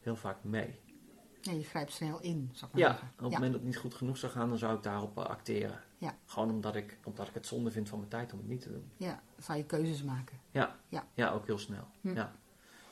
[0.01, 0.79] heel vaak mee.
[1.45, 3.07] Nee, je grijpt snel in, zou ik maar ja, zeggen.
[3.07, 5.23] op het moment dat het niet goed genoeg zou gaan, dan zou ik daarop uh,
[5.23, 5.79] acteren.
[5.97, 6.15] Ja.
[6.25, 8.71] Gewoon omdat ik, omdat ik het zonde vind van mijn tijd om het niet te
[8.71, 8.91] doen.
[8.97, 10.39] Ja, dan zou je keuzes maken.
[10.51, 11.07] Ja, ja.
[11.13, 11.87] ja ook heel snel.
[12.01, 12.13] Hm.
[12.15, 12.31] Ja.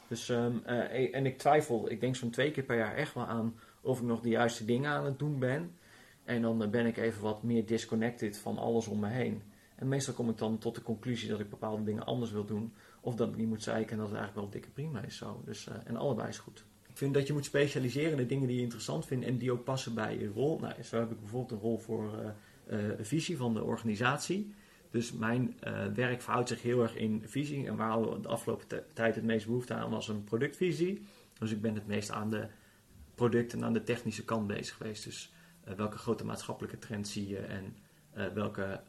[0.07, 3.25] Dus, um, uh, en ik twijfel, ik denk zo'n twee keer per jaar echt wel
[3.25, 5.75] aan of ik nog de juiste dingen aan het doen ben.
[6.23, 9.43] En dan ben ik even wat meer disconnected van alles om me heen.
[9.75, 12.73] En meestal kom ik dan tot de conclusie dat ik bepaalde dingen anders wil doen.
[13.01, 15.41] Of dat ik niet moet zeiken en dat het eigenlijk wel dikke prima is zo.
[15.45, 16.65] Dus, uh, en allebei is goed.
[16.91, 19.51] Ik vind dat je moet specialiseren in de dingen die je interessant vindt en die
[19.51, 20.60] ook passen bij je rol.
[20.60, 22.12] Nou, zo heb ik bijvoorbeeld een rol voor
[22.69, 24.54] uh, uh, visie van de organisatie.
[24.89, 25.56] Dus mijn
[25.93, 27.67] werk verhoudt zich heel erg in visie.
[27.67, 31.06] En waar we de afgelopen tijd het meest behoefte aan was een productvisie.
[31.39, 32.47] Dus ik ben het meest aan de
[33.15, 35.04] producten en aan de technische kant bezig geweest.
[35.04, 35.34] Dus
[35.75, 37.75] welke grote maatschappelijke trends zie je en
[38.34, 38.82] welke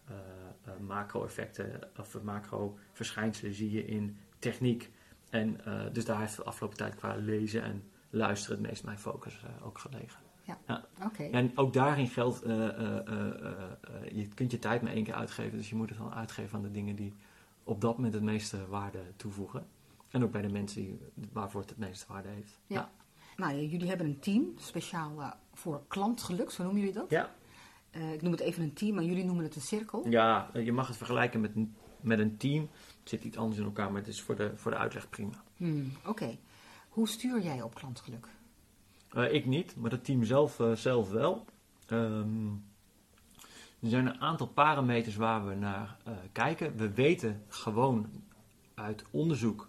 [0.81, 4.91] macro-effecten of macro-verschijnselen zie je in techniek.
[5.31, 5.61] En
[5.93, 9.67] dus daar heeft de afgelopen tijd qua lezen en luisteren het meest mijn focus uh,
[9.67, 10.21] ook gelegen.
[10.43, 10.85] Ja, ja.
[11.05, 11.23] oké.
[11.23, 12.41] En ook daarin geldt,
[14.13, 16.63] je kunt je tijd maar één keer uitgeven, dus je moet het dan uitgeven aan
[16.63, 17.15] de dingen die
[17.65, 19.67] op dat moment het meeste waarde toevoegen.
[20.09, 20.99] En ook bij de mensen die,
[21.33, 22.61] waarvoor het het meeste waarde heeft.
[22.67, 22.77] Ja.
[22.77, 22.91] ja.
[23.37, 27.11] Nou, jullie hebben een team speciaal voor klantgeluk, zo noemen jullie dat?
[27.11, 27.35] Ja.
[27.97, 30.09] Uh, ik noem het even een team, maar jullie noemen het een cirkel.
[30.09, 31.51] Ja, je mag het vergelijken met,
[32.01, 32.69] met een team.
[33.01, 35.43] Het zit iets anders in elkaar, maar het is voor de, voor de uitleg prima.
[35.57, 36.39] Hmm, Oké.
[36.93, 38.29] Hoe stuur jij op klantgeluk?
[39.13, 41.45] Uh, ik niet, maar het team zelf, uh, zelf wel.
[41.91, 42.65] Um,
[43.81, 45.97] er zijn een aantal parameters waar we naar
[46.33, 46.77] kijken.
[46.77, 48.11] We weten gewoon
[48.75, 49.69] uit onderzoek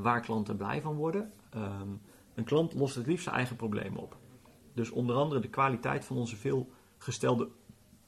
[0.00, 1.32] waar klanten blij van worden.
[1.56, 2.00] Um,
[2.34, 4.16] een klant lost het liefst zijn eigen problemen op.
[4.74, 7.48] Dus onder andere de kwaliteit van onze veel gestelde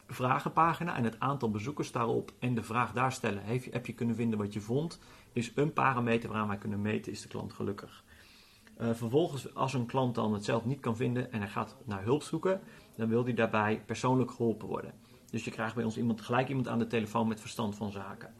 [0.07, 3.93] vragenpagina en het aantal bezoekers daarop en de vraag daar stellen, heb je, heb je
[3.93, 5.01] kunnen vinden wat je vond,
[5.33, 8.05] is een parameter waaraan wij kunnen meten, is de klant gelukkig.
[8.81, 12.03] Uh, vervolgens, als een klant dan het zelf niet kan vinden en hij gaat naar
[12.03, 12.61] hulp zoeken,
[12.97, 14.93] dan wil hij daarbij persoonlijk geholpen worden.
[15.31, 18.35] Dus je krijgt bij ons iemand, gelijk iemand aan de telefoon met verstand van zaken.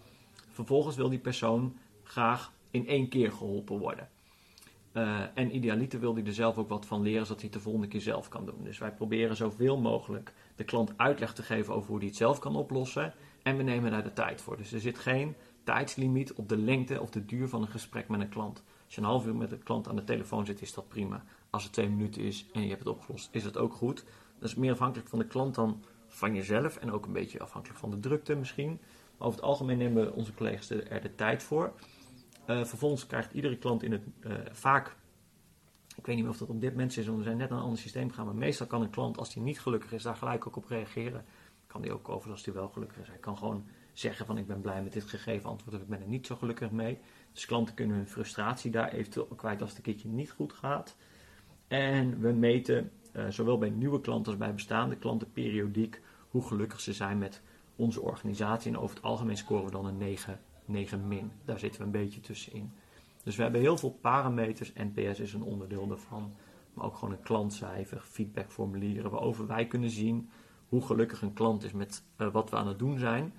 [0.51, 4.09] Vervolgens wil die persoon graag in één keer geholpen worden.
[4.93, 7.65] Uh, en idealiter wil hij er zelf ook wat van leren, zodat hij het de
[7.65, 8.65] volgende keer zelf kan doen.
[8.65, 12.39] Dus wij proberen zoveel mogelijk de klant uitleg te geven over hoe hij het zelf
[12.39, 13.15] kan oplossen.
[13.43, 14.57] En we nemen daar de tijd voor.
[14.57, 18.21] Dus er zit geen tijdslimiet op de lengte of de duur van een gesprek met
[18.21, 18.63] een klant.
[18.91, 21.25] Als je een half uur met een klant aan de telefoon zit, is dat prima.
[21.51, 24.05] Als het twee minuten is en je hebt het opgelost, is dat ook goed.
[24.39, 26.77] Dat is meer afhankelijk van de klant dan van jezelf.
[26.77, 28.79] En ook een beetje afhankelijk van de drukte misschien.
[29.19, 31.73] Maar over het algemeen nemen onze collega's er de tijd voor.
[32.47, 34.97] Uh, vervolgens krijgt iedere klant in het uh, vaak,
[35.97, 37.59] ik weet niet meer of dat op dit moment is, want we zijn net naar
[37.59, 40.17] een ander systeem gegaan, maar meestal kan een klant, als hij niet gelukkig is, daar
[40.17, 41.25] gelijk ook op reageren.
[41.67, 43.09] Kan die ook over als hij wel gelukkig is.
[43.09, 46.01] Hij kan gewoon zeggen van ik ben blij met dit gegeven antwoord of ik ben
[46.01, 46.99] er niet zo gelukkig mee.
[47.33, 50.97] Dus klanten kunnen hun frustratie daar eventueel kwijt als het een keertje niet goed gaat.
[51.69, 56.81] En we meten uh, zowel bij nieuwe klanten als bij bestaande klanten periodiek hoe gelukkig
[56.81, 57.43] ze zijn met
[57.77, 58.73] onze organisatie.
[58.73, 60.41] En over het algemeen scoren we dan een 9
[60.71, 61.33] 9 min.
[61.45, 62.73] Daar zitten we een beetje tussenin.
[63.23, 64.73] Dus we hebben heel veel parameters.
[64.73, 66.33] NPS is een onderdeel daarvan.
[66.75, 69.11] Maar ook gewoon een klantcijfer, feedbackformulieren.
[69.11, 70.31] Waarover wij kunnen zien
[70.69, 73.33] hoe gelukkig een klant is met uh, wat we aan het doen zijn.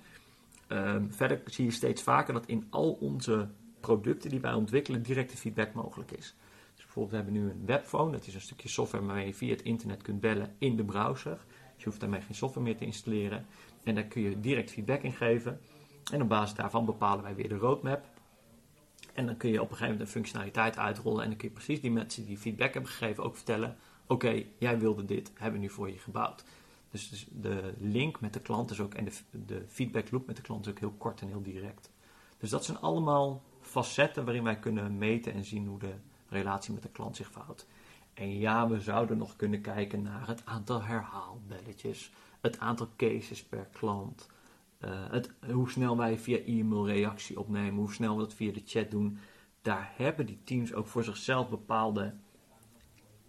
[0.68, 3.48] Uh, verder zie je steeds vaker dat in al onze
[3.82, 6.34] producten die wij ontwikkelen directe feedback mogelijk is.
[6.74, 8.12] Dus bijvoorbeeld, we hebben nu een webphone.
[8.12, 11.38] Dat is een stukje software waarmee je via het internet kunt bellen in de browser.
[11.74, 13.46] Dus je hoeft daarmee geen software meer te installeren.
[13.82, 15.60] En daar kun je direct feedback in geven.
[16.12, 18.04] En op basis daarvan bepalen wij weer de roadmap.
[19.14, 21.22] En dan kun je op een gegeven moment een functionaliteit uitrollen.
[21.22, 24.78] En dan kun je precies die mensen die feedback hebben gegeven ook vertellen: Oké, jij
[24.78, 26.44] wilde dit, hebben we nu voor je gebouwd.
[26.90, 29.12] Dus, dus de link met de klant is ook, en de,
[29.46, 31.90] de feedback loop met de klant is ook heel kort en heel direct.
[32.38, 35.94] Dus dat zijn allemaal facetten waarin wij kunnen meten en zien hoe de
[36.28, 37.66] relatie met de klant zich verhoudt.
[38.14, 43.68] En ja, we zouden nog kunnen kijken naar het aantal herhaalbelletjes, het aantal cases per
[43.72, 44.28] klant,
[44.78, 48.62] eh, het, hoe snel wij via e-mail reactie opnemen, hoe snel we dat via de
[48.64, 49.18] chat doen.
[49.62, 52.14] Daar hebben die teams ook voor zichzelf bepaalde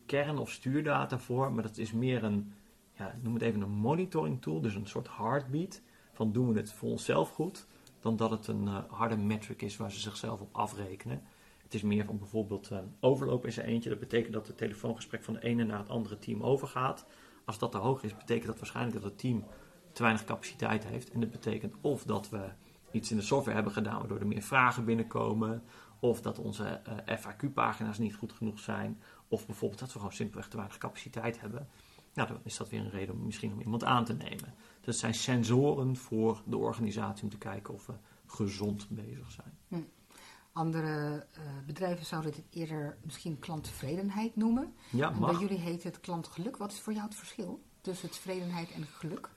[0.06, 2.54] kern- of stuurdata voor, maar dat is meer een,
[2.94, 5.82] ja, noem het even een monitoring tool, dus een soort heartbeat
[6.14, 7.68] van doen we het voor onszelf goed,
[8.04, 11.22] dan dat het een uh, harde metric is waar ze zichzelf op afrekenen.
[11.64, 15.24] Het is meer van bijvoorbeeld uh, overloop is er eentje, dat betekent dat het telefoongesprek
[15.24, 17.06] van de ene naar het andere team overgaat.
[17.46, 19.46] Als dat te hoog is, betekent dat waarschijnlijk dat het team
[19.92, 21.12] te weinig capaciteit heeft.
[21.12, 22.50] En dat betekent of dat we
[22.92, 25.64] iets in de software hebben gedaan waardoor er meer vragen binnenkomen,
[26.00, 30.48] of dat onze uh, FAQ-pagina's niet goed genoeg zijn, of bijvoorbeeld dat we gewoon simpelweg
[30.48, 31.68] te weinig capaciteit hebben.
[32.14, 34.54] Nou, dan is dat weer een reden om misschien om iemand aan te nemen.
[34.84, 37.94] Dat zijn sensoren voor de organisatie om te kijken of we
[38.26, 39.58] gezond bezig zijn.
[39.68, 39.82] Hm.
[40.52, 44.74] Andere uh, bedrijven zouden dit eerder misschien klanttevredenheid noemen.
[44.90, 45.32] Ja, mag.
[45.32, 46.58] bij jullie heet het klantgeluk.
[46.58, 49.30] Wat is voor jou het verschil tussen tevredenheid en geluk?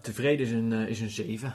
[0.00, 1.54] Tevreden is een, uh, is een 7.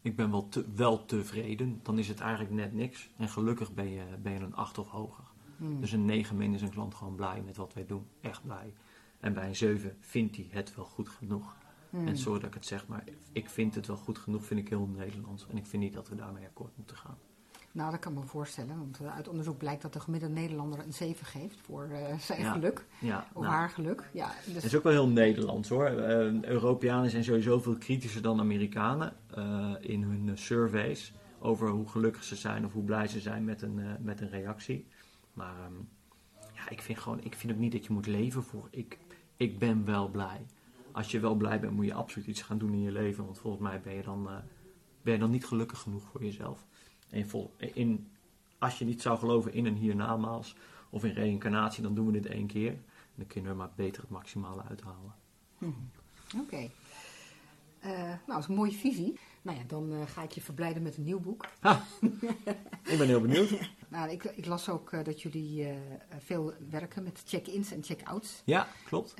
[0.00, 1.80] Ik ben wel, te, wel tevreden.
[1.82, 3.10] Dan is het eigenlijk net niks.
[3.16, 5.24] En gelukkig ben je, ben je een 8 of hoger.
[5.56, 5.80] Hmm.
[5.80, 8.06] Dus een 9 min is een klant gewoon blij met wat wij doen.
[8.20, 8.74] Echt blij.
[9.20, 11.56] En bij een 7 vindt hij het wel goed genoeg.
[11.90, 12.06] Hmm.
[12.06, 14.68] En sorry dat ik het zeg, maar ik vind het wel goed genoeg, vind ik
[14.68, 15.46] heel Nederlands.
[15.50, 17.18] En ik vind niet dat we daarmee akkoord moeten gaan.
[17.72, 18.78] Nou, dat kan ik me voorstellen.
[18.78, 22.40] Want uh, uit onderzoek blijkt dat de gemiddelde Nederlander een 7 geeft voor uh, zijn
[22.40, 22.52] Ja.
[22.52, 22.84] geluk.
[22.98, 24.08] Ja, Of nou, haar geluk.
[24.12, 25.90] Ja, dus, Het is ook wel heel Nederlands hoor.
[25.90, 32.24] Uh, Europeanen zijn sowieso veel kritischer dan Amerikanen uh, in hun surveys over hoe gelukkig
[32.24, 34.86] ze zijn of hoe blij ze zijn met een, met een reactie.
[35.32, 35.88] Maar um,
[36.54, 38.98] ja, ik vind gewoon, ik vind ook niet dat je moet leven voor ik,
[39.36, 40.46] ik ben wel blij.
[40.96, 43.24] Als je wel blij bent, moet je absoluut iets gaan doen in je leven.
[43.24, 44.36] Want volgens mij ben je dan, uh,
[45.02, 46.66] ben je dan niet gelukkig genoeg voor jezelf.
[47.10, 48.08] En vol, in,
[48.58, 50.56] als je niet zou geloven in een hiernamaals
[50.90, 52.70] of in reïncarnatie, dan doen we dit één keer.
[52.70, 55.14] En dan kunnen we maar beter het maximale uithalen.
[55.58, 55.90] Hmm.
[56.34, 56.42] Oké.
[56.42, 56.70] Okay.
[57.84, 59.18] Uh, nou, dat is een mooie visie.
[59.42, 61.46] Nou ja, dan uh, ga ik je verblijden met een nieuw boek.
[62.82, 63.50] Ik ben heel benieuwd.
[63.88, 65.68] nou, ik, ik, las ook uh, dat jullie
[66.18, 68.42] veel werken met check-ins en check-outs.
[68.44, 69.14] Ja, klopt.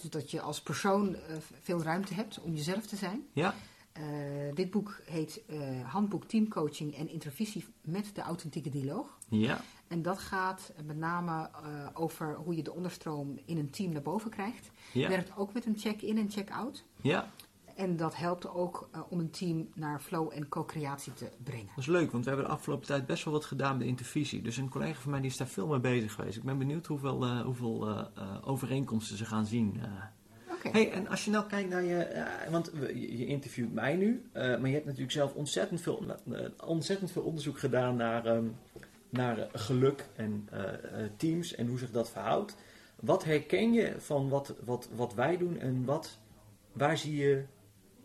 [0.00, 1.16] dus dat je als persoon
[1.62, 3.26] veel ruimte hebt om jezelf te zijn.
[3.32, 3.54] Ja.
[4.54, 5.42] Dit boek heet
[5.84, 9.18] Handboek Teamcoaching en Intervisie met de Authentieke Dialoog.
[9.28, 9.60] Ja.
[9.88, 11.50] En dat gaat met name
[11.92, 14.70] over hoe je de onderstroom in een team naar boven krijgt.
[14.92, 15.08] Ja.
[15.08, 16.84] Werkt ook met een check-in en check-out.
[17.00, 17.30] Ja.
[17.76, 21.66] En dat helpt ook om een team naar flow en co-creatie te brengen.
[21.66, 24.42] Dat is leuk, want we hebben de afgelopen tijd best wel wat gedaan met intervisie.
[24.42, 26.36] Dus een collega van mij die is daar veel mee bezig geweest.
[26.36, 28.08] Ik ben benieuwd hoeveel, hoeveel
[28.44, 29.80] overeenkomsten ze gaan zien.
[30.52, 30.72] Okay.
[30.72, 34.72] Hey, en als je nou kijkt naar je, want je, interviewt mij nu, maar je
[34.72, 36.04] hebt natuurlijk zelf ontzettend veel,
[36.64, 38.56] ontzettend veel onderzoek gedaan naar, um,
[39.08, 40.48] naar geluk en
[41.16, 42.56] teams en hoe zich dat verhoudt.
[43.00, 46.18] Wat herken je van wat, wat, wat wij doen en wat,
[46.72, 47.44] waar zie je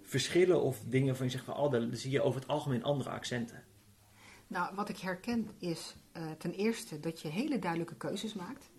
[0.09, 3.09] verschillen of dingen van je zegt van, oh, daar zie je over het algemeen andere
[3.09, 3.63] accenten?
[4.47, 5.95] Nou, wat ik herken is
[6.37, 8.69] ten eerste dat je hele duidelijke keuzes maakt.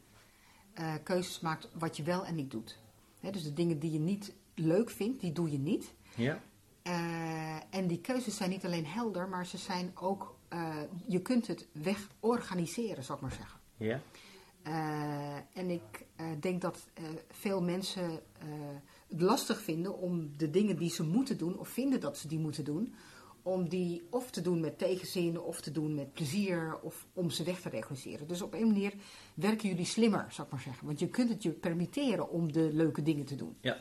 [1.02, 2.78] keuzes maakt wat je wel en niet doet.
[3.20, 5.94] He, dus de dingen die je niet leuk vindt, die doe je niet.
[6.16, 6.42] Ja.
[6.82, 10.38] Uh, en die keuzes zijn niet alleen helder, maar ze zijn ook.
[11.06, 13.60] Je kunt het wegorganiseren, zou ik maar zeggen.
[13.76, 14.00] Ja.
[14.66, 16.06] Uh, en ik
[16.40, 16.86] denk dat
[17.30, 18.20] veel mensen
[19.08, 22.38] het lastig vinden om de dingen die ze moeten doen, of vinden dat ze die
[22.38, 22.94] moeten doen,
[23.42, 27.44] om die of te doen met tegenzin, of te doen met plezier, of om ze
[27.44, 28.28] weg te organiseren.
[28.28, 28.92] Dus op een manier
[29.34, 30.86] werken jullie slimmer, zou ik maar zeggen.
[30.86, 33.56] Want je kunt het je permitteren om de leuke dingen te doen.
[33.60, 33.78] Ja.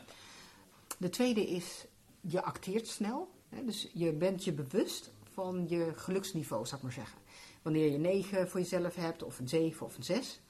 [0.98, 1.86] De tweede is,
[2.20, 3.30] je acteert snel.
[3.48, 3.64] Hè?
[3.64, 7.18] Dus je bent je bewust van je geluksniveau, zou ik maar zeggen.
[7.62, 10.40] Wanneer je 9 voor jezelf hebt, of een 7 of een 6.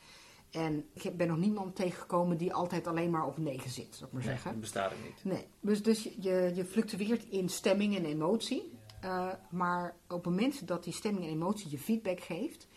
[0.50, 4.12] En ik ben nog niemand tegengekomen die altijd alleen maar op 9 zit, zou ik
[4.12, 4.50] maar nee, zeggen.
[4.50, 5.24] dat bestaat er niet.
[5.24, 8.78] Nee, dus, dus je, je fluctueert in stemming en emotie.
[9.04, 12.68] Uh, maar op het moment dat die stemming en emotie je feedback geeft,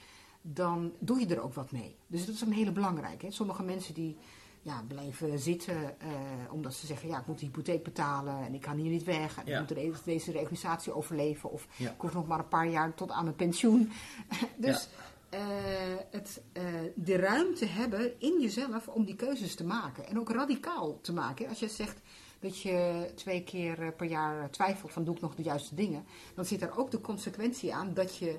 [0.41, 1.95] dan doe je er ook wat mee.
[2.07, 3.25] Dus dat is een hele belangrijke.
[3.25, 3.31] Hè?
[3.31, 4.17] Sommige mensen die
[4.61, 6.09] ja, blijven zitten uh,
[6.51, 9.37] omdat ze zeggen, ja, ik moet de hypotheek betalen en ik kan hier niet weg.
[9.37, 9.53] En Ja.
[9.53, 11.89] ik moet deze, deze reorganisatie overleven of Ja.
[11.89, 13.91] ik hoef nog maar een paar jaar tot aan mijn pensioen.
[14.57, 14.89] dus
[15.33, 15.39] eh,
[16.11, 16.63] het, eh,
[16.95, 20.07] de ruimte hebben in jezelf om die keuzes te maken.
[20.07, 21.47] En ook radicaal te maken.
[21.47, 22.01] Als je zegt
[22.39, 26.05] dat je twee keer eh, per jaar twijfelt van doe ik nog de juiste dingen.
[26.35, 28.35] Dan zit er ook de consequentie aan dat je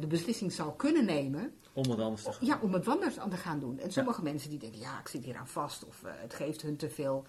[0.00, 2.46] de beslissing zou kunnen nemen Om wat anders te gaan.
[2.46, 3.78] ja, om het anders aan te gaan doen.
[3.78, 5.84] En sommige mensen die denken, ja, ik zit hier aan vast.
[5.84, 7.24] Of het geeft hun te veel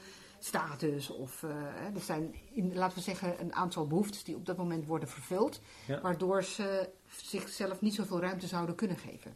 [0.46, 1.10] status.
[1.10, 1.50] Of eh,
[1.96, 5.62] er zijn, in, laten we zeggen, een aantal behoeftes die op dat moment worden vervuld.
[5.88, 6.02] Ja.
[6.02, 9.36] Waardoor ze zichzelf niet zoveel ruimte zouden kunnen geven.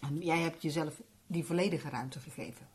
[0.00, 2.68] En jij hebt jezelf die volledige ruimte gegeven.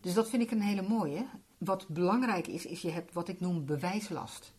[0.00, 1.26] Dus dat vind ik een hele mooie.
[1.58, 4.52] Wat belangrijk is, is je hebt wat ik noem bewijslast.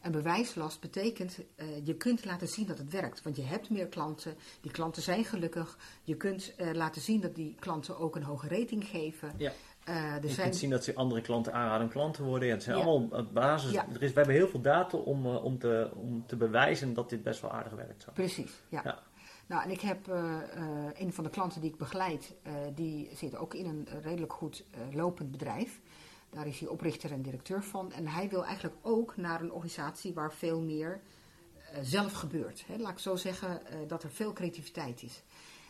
[0.00, 3.22] En bewijslast betekent, uh, je kunt laten zien dat het werkt.
[3.22, 5.78] Want je hebt meer klanten, die klanten zijn gelukkig.
[6.02, 9.34] Je kunt uh, laten zien dat die klanten ook een hoge rating geven.
[9.36, 9.52] Ja.
[9.88, 10.46] Uh, er je zijn...
[10.46, 12.48] kunt zien dat ze andere klanten aanraden klanten worden.
[12.48, 12.84] Ja, het zijn Ja.
[12.84, 13.70] allemaal op basis.
[13.72, 13.86] Ja.
[13.92, 17.10] Er is, we hebben heel veel data om, eh, om, te, om te bewijzen dat
[17.10, 18.02] dit best wel aardig werkt.
[18.02, 18.10] Zo.
[18.14, 18.80] Precies, ja.
[18.84, 19.02] Ja.
[19.46, 23.10] Nou, en ik heb eh, eh, een van de klanten die ik begeleid, eh, die
[23.14, 25.80] zit ook in een redelijk goed eh, lopend bedrijf.
[26.30, 27.92] Daar is hij oprichter en directeur van.
[27.92, 31.00] En hij wil eigenlijk ook naar een organisatie waar veel meer
[31.72, 32.64] eh, zelf gebeurt.
[32.66, 32.76] Hè.
[32.76, 35.22] Laat ik zo zeggen eh, dat er veel creativiteit is.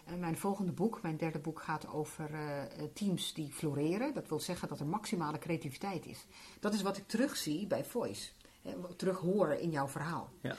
[0.05, 4.15] En mijn volgende boek, mijn derde boek, gaat over eh, eh, teams die floreren.
[4.15, 6.27] Dat wil zeggen dat er maximale creativiteit is.
[6.61, 8.31] Dat is wat ik terugzie bij Voice.
[8.63, 10.33] Hè, wat ik terug hoor in jouw verhaal.
[10.41, 10.57] Ja.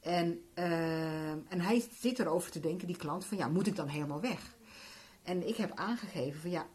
[0.00, 3.88] En, eh, en hij zit erover te denken, die klant, van ja, moet ik dan
[3.88, 4.56] helemaal weg?
[5.22, 6.66] En ik heb aangegeven van ja,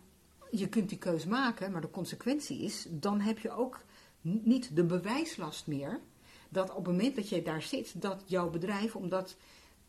[0.51, 3.79] je kunt die keus maken, maar de consequentie is, dan heb je ook
[4.21, 5.99] niet de bewijslast meer.
[6.49, 9.35] Dat op het moment dat je daar zit, dat jouw bedrijf, omdat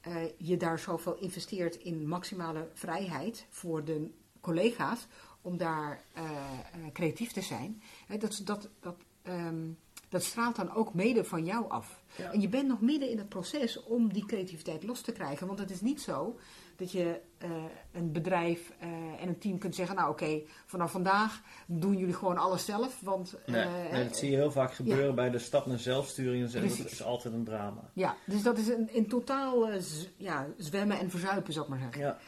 [0.04, 5.06] eh, je daar zoveel investeert in maximale vrijheid voor de collega's,
[5.40, 9.70] om daar eh, eh, creatief te zijn, hè, dat, dat, dat, ehm,
[10.08, 12.02] dat straalt dan ook mede van jou af.
[12.16, 12.32] Ja.
[12.32, 15.46] En je bent nog midden in het proces om die creativiteit los te krijgen.
[15.46, 16.38] Want het is niet zo
[16.76, 17.50] dat je eh,
[17.92, 18.88] een bedrijf eh,
[19.22, 23.00] en een team kunt zeggen: Nou, oké, vanaf vandaag doen jullie gewoon alles zelf.
[23.00, 26.52] Want Nee, eh, nee, dat zie je heel vaak gebeuren bij de stap naar zelfsturing.
[26.54, 26.68] En.
[26.68, 27.90] Dat is altijd een drama.
[27.92, 29.68] ja, dus dat is een, in totaal
[30.16, 32.00] ja, zwemmen en verzuipen, zou ik maar zeggen.
[32.00, 32.18] Ja,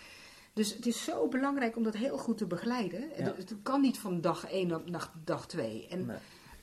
[0.53, 3.01] Dus het is zo belangrijk om dat heel goed te begeleiden.
[3.01, 3.25] Ja.
[3.25, 5.87] Het, het kan niet van dag 1 op naar dag 2.
[5.91, 6.17] En, nee.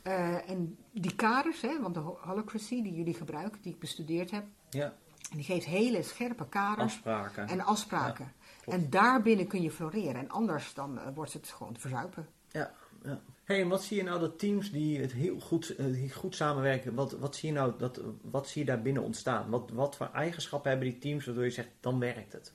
[0.03, 4.31] Eh, en die kaders, hè, want de ho- holacracy die jullie gebruiken, die ik bestudeerd
[4.31, 4.93] heb, ja.
[5.31, 6.93] en die geeft hele scherpe kaders.
[6.93, 7.47] afspraken.
[7.47, 8.33] En afspraken.
[8.61, 8.79] klopt.
[8.79, 10.15] en daarbinnen kun je floreren.
[10.15, 12.27] En anders dan eh, wordt het gewoon verzuipen.
[12.51, 13.21] Ja, ja.
[13.43, 16.35] Hey, en wat zie je nou dat teams die het heel goed, eh, die goed
[16.35, 19.49] samenwerken, wat, wat zie je nou dat, wat zie je daar binnen ontstaan?
[19.49, 22.53] Wat, wat voor eigenschappen hebben die teams waardoor je zegt, dan werkt het?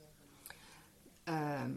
[1.24, 1.70] Ehm,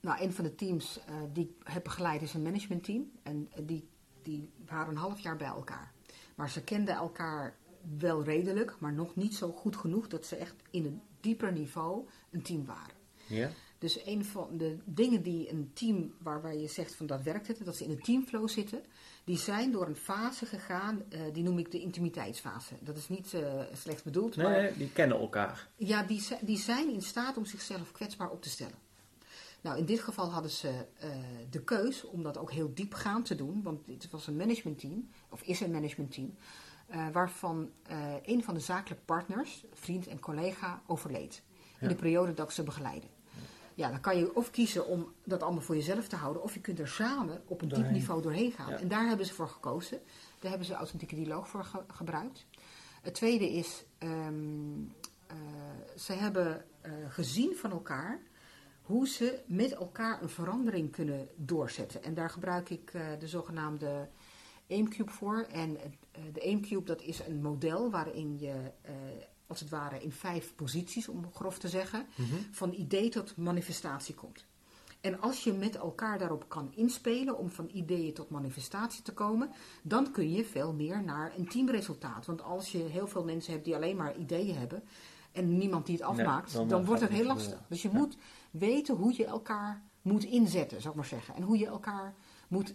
[0.00, 1.00] nou, een van de teams
[1.32, 3.10] die ik heb begeleid is een managementteam.
[3.22, 3.88] En die,
[4.22, 5.92] die waren een half jaar bij elkaar.
[6.34, 7.56] Maar ze kenden elkaar
[7.98, 12.08] wel redelijk, maar nog niet zo goed genoeg dat ze echt in een dieper niveau
[12.30, 12.94] een team waren.
[13.26, 13.50] Ja?
[13.78, 17.64] Dus een van de dingen die een team, waarbij je zegt van dat werkt het,
[17.64, 18.82] dat ze in een teamflow zitten,
[19.24, 22.74] die zijn door een fase gegaan, eh, die noem ik de intimiteitsfase.
[22.80, 25.68] Dat is niet eh, slecht bedoeld, Nee, maar die kennen elkaar.
[25.76, 28.78] ja, die, die zijn in staat om zichzelf kwetsbaar op te stellen.
[29.62, 31.10] Nou, in dit geval hadden ze eh,
[31.50, 35.42] de keus om dat ook heel diepgaand te doen, want het was een managementteam, of
[35.42, 36.34] is een managementteam,
[36.86, 41.42] eh, waarvan eh, een van de zakelijke partners, vriend en collega, overleed.
[41.80, 43.08] In de periode dat ik ze begeleiden.
[43.74, 46.60] Ja, dan kan je of kiezen om dat allemaal voor jezelf te houden, of je
[46.60, 48.70] kunt er samen op een diep niveau doorheen gaan.
[48.70, 48.78] Ja.
[48.78, 50.00] En daar hebben ze voor gekozen.
[50.38, 52.46] Daar hebben ze authentieke dialoog voor ge- gebruikt.
[53.02, 54.80] Het tweede is, ehm,
[55.26, 55.36] eh,
[55.96, 56.64] ze hebben
[57.08, 58.20] gezien van elkaar
[58.82, 62.02] hoe ze met elkaar een verandering kunnen doorzetten.
[62.02, 64.08] En daar gebruik ik eh, de zogenaamde
[64.70, 65.46] Aimcube voor.
[65.52, 68.94] En eh, de Aimcube dat is een model waarin je eh,
[69.46, 72.06] als het ware in vijf posities, om grof te zeggen,
[72.50, 74.44] van idee tot manifestatie komt.
[75.00, 79.50] En als je met elkaar daarop kan inspelen om van ideeën tot manifestatie te komen,
[79.82, 82.26] dan kun je veel meer naar een teamresultaat.
[82.26, 84.82] Want als je heel veel mensen hebt die alleen maar ideeën hebben
[85.32, 87.60] en niemand die het afmaakt, dan, dan, wordt het heel lastig.
[87.68, 87.98] Dus je Ja.
[87.98, 88.16] moet
[88.52, 91.34] weten hoe je elkaar moet inzetten, zou ik maar zeggen.
[91.34, 92.14] En hoe je elkaar
[92.48, 92.74] moet,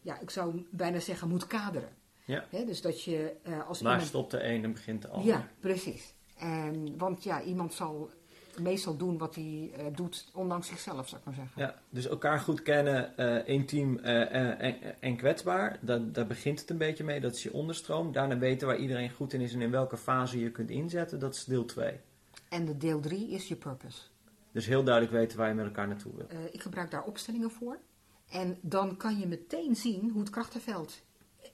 [0.00, 1.96] ja, ik zou bijna zeggen, moet kaderen.
[2.24, 2.44] Ja.
[2.50, 4.08] Dus dat je eh, als Waar iemand...
[4.08, 5.28] stopt de een en begint de ander?
[5.28, 6.14] Ja, precies.
[6.36, 8.10] En, want ja, iemand zal
[8.58, 11.62] meestal doen wat hij eh, doet, ondanks zichzelf, zou ik maar zeggen.
[11.62, 15.78] Ja, dus elkaar goed kennen, eh intiem en, en kwetsbaar.
[15.80, 17.20] Daar, daar begint het een beetje mee.
[17.20, 18.12] Dat is je onderstroom.
[18.12, 21.18] Daarna weten waar iedereen goed in is en in welke fase je kunt inzetten.
[21.18, 22.00] Dat is deel 2.
[22.48, 24.00] En de deel 3 is je purpose.
[24.52, 26.26] Dus heel duidelijk weten waar je met elkaar naartoe wil.
[26.28, 27.78] Eh, ik gebruik daar opstellingen voor.
[28.28, 31.02] En dan kan je meteen zien hoe het krachtenveld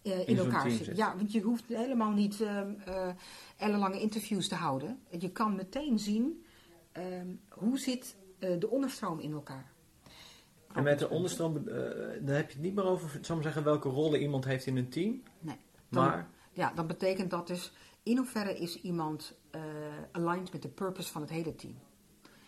[0.02, 0.84] eh, in, elkaar zit.
[0.84, 0.96] zit.
[0.96, 3.08] Ja, want je hoeft helemaal niet ehm eh,
[3.56, 5.00] ellenlange interviews te houden.
[5.18, 6.44] Je kan meteen zien
[6.92, 9.72] ehm, hoe zit de onderstroom in elkaar.
[10.72, 11.64] En met de onderstroom,
[12.24, 14.76] dan heb je het niet meer over, zal ik zeggen, welke rollen iemand heeft in
[14.76, 15.22] een team.
[15.40, 15.56] Nee.
[15.88, 17.72] Dan, Maar, Ja, dan betekent dat dus
[18.02, 19.34] in hoeverre is iemand
[20.12, 21.74] aligned met de purpose van het hele team.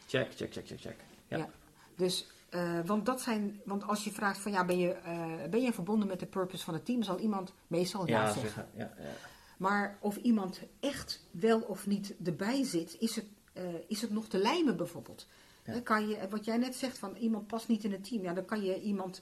[0.07, 0.97] Check, check, check, check, check.
[1.29, 1.37] Ja.
[1.37, 1.49] Ja.
[1.97, 5.63] Dus, eh, want, dat zijn, want als je vraagt van ja, ben je, eh, ben
[5.63, 8.43] je verbonden met de purpose van het team, zal iemand meestal ja, Ja, zeggen.
[8.43, 8.69] zeggen.
[8.75, 9.13] Ja, ja.
[9.57, 14.29] Maar of iemand echt wel of niet erbij zit, is het, eh, is het nog
[14.29, 15.27] te lijmen bijvoorbeeld.
[15.63, 18.33] Hè, Kan je, wat jij net zegt, van iemand past niet in het team, ja,
[18.33, 19.21] dan kan je iemand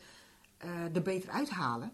[0.92, 1.92] er beter uithalen.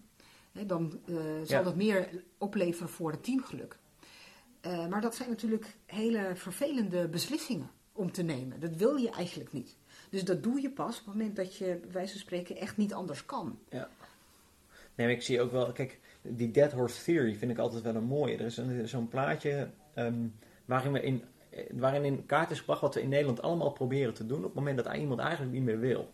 [0.53, 1.01] Hè, dan
[1.45, 3.79] zal dat meer opleveren voor het teamgeluk.
[4.63, 7.71] Maar dat zijn natuurlijk hele vervelende beslissingen
[8.01, 8.61] om te nemen.
[8.61, 9.77] Dat wil je eigenlijk niet.
[10.11, 12.77] Dus dat doe je pas op het moment dat je, bij wijze van spreken, echt
[12.77, 13.59] niet anders kan.
[13.69, 13.89] Ja.
[14.95, 17.95] Nee, maar ik zie ook wel, kijk, die Dead Horse Theory vind ik altijd wel
[17.95, 18.37] een mooie.
[18.37, 20.27] Er is zo'n plaatje ehm,
[20.65, 24.15] waarin, we in, eh, waarin in kaart is gebracht wat we in Nederland allemaal proberen
[24.15, 26.13] te doen op het moment dat iemand eigenlijk niet meer wil.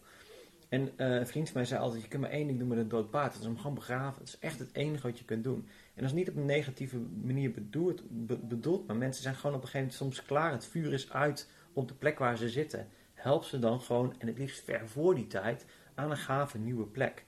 [0.69, 2.79] En eh, een vriend van mij zei altijd, je kunt maar één ding doen met
[2.79, 3.33] een dood paard.
[3.33, 4.19] Dat is hem gewoon begraven.
[4.19, 5.69] Dat is echt het enige wat je kunt doen.
[5.95, 9.57] En dat is niet op een negatieve manier bedoeld, be- bedoeld maar mensen zijn gewoon
[9.57, 10.53] op een gegeven moment soms klaar.
[10.53, 12.89] Het vuur is uit op de plek waar ze zitten.
[13.15, 15.65] Help ze dan gewoon, en het liefst ver voor die tijd,
[15.95, 17.25] aan een gave nieuwe plek.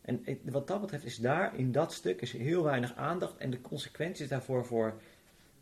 [0.00, 3.36] En wat dat betreft is daar in dat stuk is heel weinig aandacht.
[3.36, 5.00] En de consequenties daarvoor voor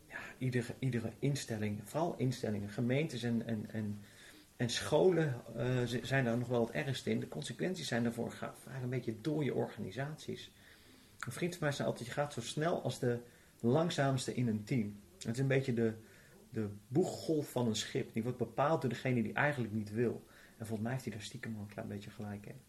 [0.07, 4.01] ja, iedere, iedere instelling, vooral instellingen, gemeentes en, en, en,
[4.55, 5.67] en scholen eh,
[6.01, 7.19] zijn daar nog wel het ergste in.
[7.19, 10.51] De consequenties zijn daarvoor vaak een beetje dode organisaties.
[11.19, 13.19] Een vriend van mij zei altijd, je gaat zo snel als de
[13.59, 14.99] langzaamste in een team.
[15.17, 15.93] Het is een beetje de,
[16.55, 18.13] de boeggolf van een schip.
[18.13, 20.23] Die wordt bepaald door degene die eigenlijk niet wil.
[20.57, 22.61] En volgens mij heeft hij daar stiekem wel een klein beetje gelijk in.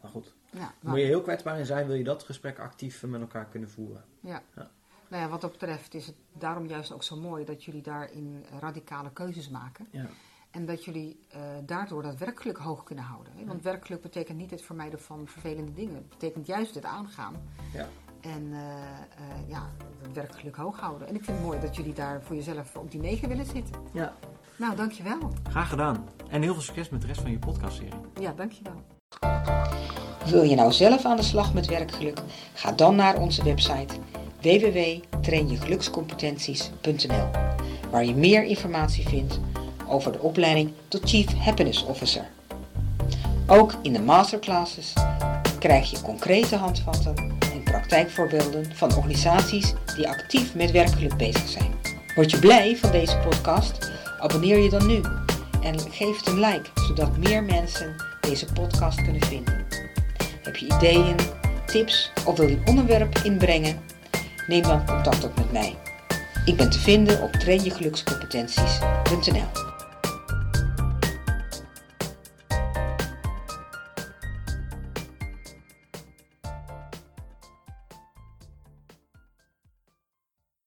[0.00, 3.02] Maar goed, Ja, nou, moet je heel kwetsbaar in zijn, wil je dat gesprek actief
[3.02, 4.04] met elkaar kunnen voeren.
[4.20, 4.42] Ja.
[4.56, 4.70] Ja.
[5.08, 8.44] Nou ja, wat dat betreft is het daarom juist ook zo mooi dat jullie daarin
[8.60, 9.86] radicale keuzes maken.
[9.90, 10.06] Ja.
[10.50, 13.32] En dat jullie eh, daardoor dat werkgeluk hoog kunnen houden.
[13.36, 13.44] Hè?
[13.44, 15.94] Want werkgeluk betekent niet het vermijden van vervelende dingen.
[15.94, 17.34] Het betekent juist het aangaan.
[17.72, 17.88] Ja.
[18.24, 18.64] En eh, eh,
[19.48, 19.70] ja,
[20.02, 21.08] het werkgeluk hoog houden.
[21.08, 23.74] En ik vind het mooi dat jullie daar voor jezelf op die negen willen zitten.
[23.92, 24.12] ja.
[24.56, 25.18] Nou, dankjewel.
[25.50, 26.08] Graag gedaan.
[26.28, 27.92] En heel veel succes met de rest van je podcastserie.
[28.20, 28.82] Ja, dankjewel.
[30.26, 32.18] Wil je nou zelf aan de slag met werkgeluk?
[32.54, 33.94] Ga dan naar onze website
[34.40, 37.28] www.trainjegelukscompetenties.nl
[37.90, 39.40] waar je meer informatie vindt
[39.88, 42.26] over de opleiding tot Chief Happiness Officer.
[43.46, 44.92] Ook in de masterclasses
[45.58, 47.33] krijg je concrete handvatten en
[47.74, 51.74] praktijkvoorbeelden van organisaties die actief met werkgeluk bezig zijn.
[52.14, 53.90] Word je blij van deze podcast?
[54.18, 55.00] Abonneer je dan nu
[55.62, 59.66] en geef het een like, zodat meer mensen deze podcast kunnen vinden.
[60.42, 61.16] Heb je ideeën,
[61.66, 63.80] tips of wil je een onderwerp inbrengen?
[64.46, 65.76] Neem dan contact op met mij.
[66.44, 69.73] Ik ben te vinden op trainjegelukscompetenties.nl